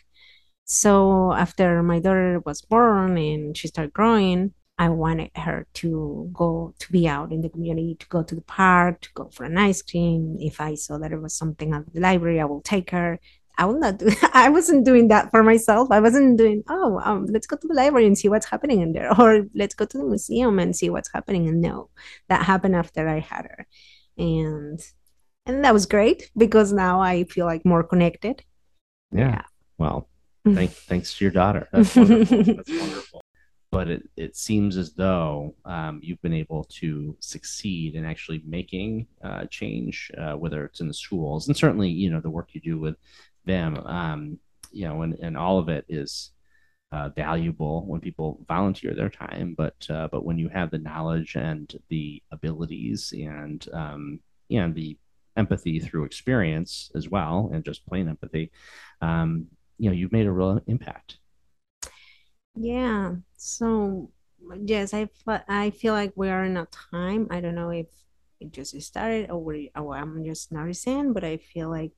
[0.66, 6.72] So after my daughter was born and she started growing, I wanted her to go
[6.78, 9.58] to be out in the community, to go to the park, to go for an
[9.58, 10.36] ice cream.
[10.38, 13.18] If I saw that there was something at the library, I will take her.
[13.58, 15.88] I will not do I wasn't doing that for myself.
[15.90, 18.92] I wasn't doing, oh, um, let's go to the library and see what's happening in
[18.92, 21.48] there, or let's go to the museum and see what's happening.
[21.48, 21.90] And no,
[22.28, 23.66] that happened after I had her.
[24.16, 24.80] And
[25.44, 28.44] and that was great because now I feel like more connected.
[29.10, 29.42] Yeah.
[29.78, 30.08] Well,
[30.44, 31.68] thank, thanks to your daughter.
[31.72, 32.36] That's wonderful.
[32.36, 33.22] That's wonderful.
[33.70, 39.06] But it, it seems as though um, you've been able to succeed in actually making
[39.22, 42.62] uh, change, uh, whether it's in the schools and certainly, you know, the work you
[42.62, 42.96] do with
[43.44, 44.38] them, um,
[44.72, 46.30] you know, and, and all of it is
[46.92, 49.54] uh, valuable when people volunteer their time.
[49.56, 54.96] But uh, but when you have the knowledge and the abilities and um, and the
[55.36, 58.50] empathy through experience as well, and just plain empathy,
[59.02, 59.46] um,
[59.78, 61.18] you know, you've made a real impact.
[62.58, 63.16] Yeah.
[63.36, 64.10] So
[64.64, 67.28] yes, I fe- I feel like we are in a time.
[67.30, 67.86] I don't know if
[68.40, 71.92] it just started or, we, or I'm just noticing, but I feel like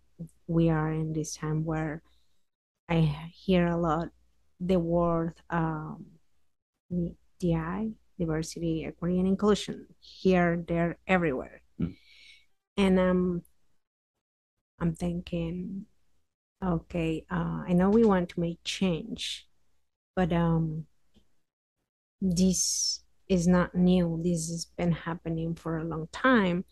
[0.46, 2.02] we are in this time where
[2.88, 4.10] I hear a lot
[4.60, 6.06] the word um,
[7.40, 9.86] DI, diversity, equity, and inclusion.
[10.00, 11.96] Here, there, everywhere, Mm.
[12.76, 13.42] and um,
[14.78, 15.86] I'm thinking,
[16.64, 19.48] okay, uh, I know we want to make change,
[20.20, 20.84] but um,
[22.20, 24.20] this is not new.
[24.22, 26.64] This has been happening for a long time.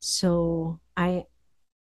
[0.00, 1.24] So I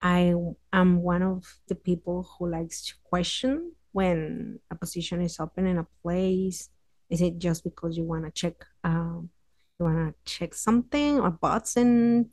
[0.03, 0.35] I
[0.73, 5.79] am one of the people who likes to question when a position is open in
[5.79, 6.71] a place.
[7.11, 8.55] Is it just because you want to check
[8.85, 9.31] um
[9.79, 12.31] you want to check something or bots in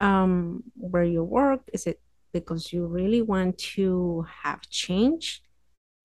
[0.00, 1.68] um where you work?
[1.72, 2.00] Is it
[2.32, 5.42] because you really want to have change?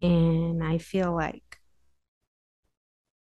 [0.02, 1.57] And I feel like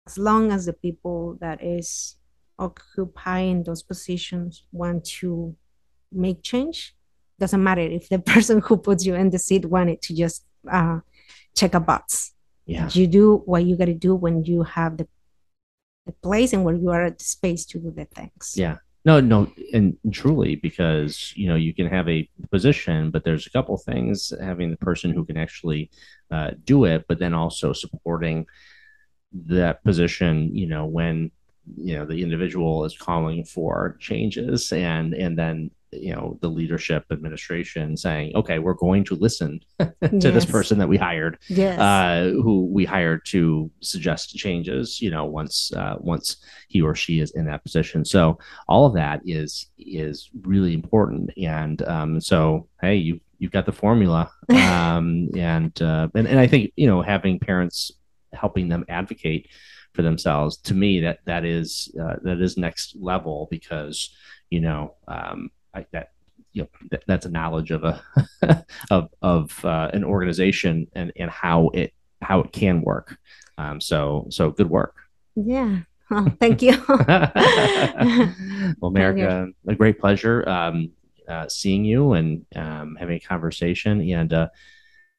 [0.06, 2.16] as long as the people that is
[2.58, 5.56] occupying those positions want to
[6.12, 6.94] make change,
[7.38, 11.00] doesn't matter if the person who puts you in the seat wanted to just uh,
[11.54, 12.32] check a box.
[12.66, 12.88] Yeah.
[12.92, 15.08] You do what you got to do when you have the
[16.06, 18.54] the place and where you are at the space to do the things.
[18.56, 18.76] Yeah.
[19.06, 23.50] No, no, and truly, because you know you can have a position, but there's a
[23.50, 25.90] couple things having the person who can actually
[26.30, 28.46] uh, do it, but then also supporting
[29.46, 30.54] that position.
[30.54, 31.30] You know, when
[31.76, 37.04] you know the individual is calling for changes, and and then you know the leadership
[37.12, 41.78] administration saying, okay, we're going to listen to this person that we hired Yes.
[41.78, 45.00] uh, who we hired to suggest changes.
[45.00, 46.36] You know, once uh, once
[46.68, 48.04] he or she is in that position.
[48.04, 51.30] So all of that is is really important.
[51.36, 54.30] And um, so hey, you you've got the formula.
[54.50, 57.90] Um, and uh, and and I think you know having parents
[58.44, 59.48] helping them advocate
[59.94, 63.96] for themselves to me that that is uh, that is next level because
[64.50, 66.08] you know um, I, that
[66.52, 68.02] you know that, that's a knowledge of a
[68.90, 73.16] of of uh, an organization and and how it how it can work.
[73.56, 74.96] Um, so so good work.
[75.36, 75.80] yeah.
[76.10, 76.74] Oh, thank you.
[78.78, 80.90] well, America, a great pleasure um,
[81.26, 84.02] uh, seeing you and um, having a conversation.
[84.12, 84.48] And uh,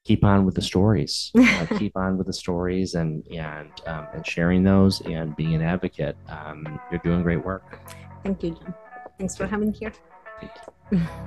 [0.06, 1.32] keep on with the stories.
[1.38, 5.62] uh, keep on with the stories and and um, and sharing those and being an
[5.62, 6.16] advocate.
[6.30, 7.80] Um, you're doing great work.
[8.24, 8.74] Thank you, John.
[9.18, 9.92] Thanks for having me here.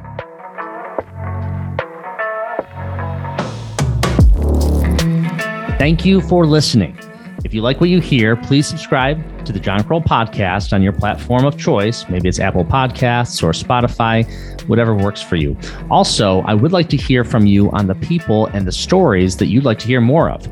[5.79, 6.99] Thank you for listening.
[7.45, 10.93] If you like what you hear, please subscribe to the John Krol podcast on your
[10.93, 12.09] platform of choice.
[12.09, 14.29] Maybe it's Apple Podcasts or Spotify,
[14.67, 15.57] whatever works for you.
[15.89, 19.47] Also, I would like to hear from you on the people and the stories that
[19.47, 20.49] you'd like to hear more of.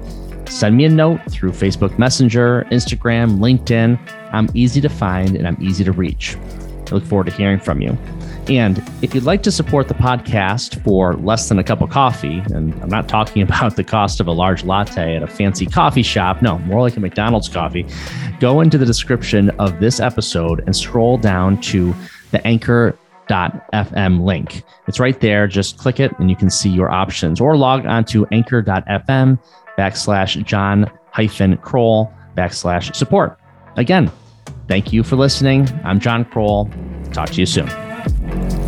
[0.48, 3.98] Send me a note through Facebook Messenger, Instagram, LinkedIn.
[4.32, 6.36] I'm easy to find and I'm easy to reach.
[6.36, 7.98] I look forward to hearing from you.
[8.48, 12.42] And if you'd like to support the podcast for less than a cup of coffee,
[12.52, 16.02] and I'm not talking about the cost of a large latte at a fancy coffee
[16.02, 17.86] shop, no, more like a McDonald's coffee,
[18.38, 21.94] go into the description of this episode and scroll down to
[22.30, 24.62] the anchor.fm link.
[24.86, 25.46] It's right there.
[25.48, 29.38] Just click it and you can see your options or log on to anchor.fm
[29.76, 33.38] backslash John hyphen Krol backslash support.
[33.76, 34.10] Again,
[34.68, 35.68] thank you for listening.
[35.84, 36.70] I'm John Krol.
[37.12, 37.85] Talk to you soon.
[38.28, 38.65] Thank you.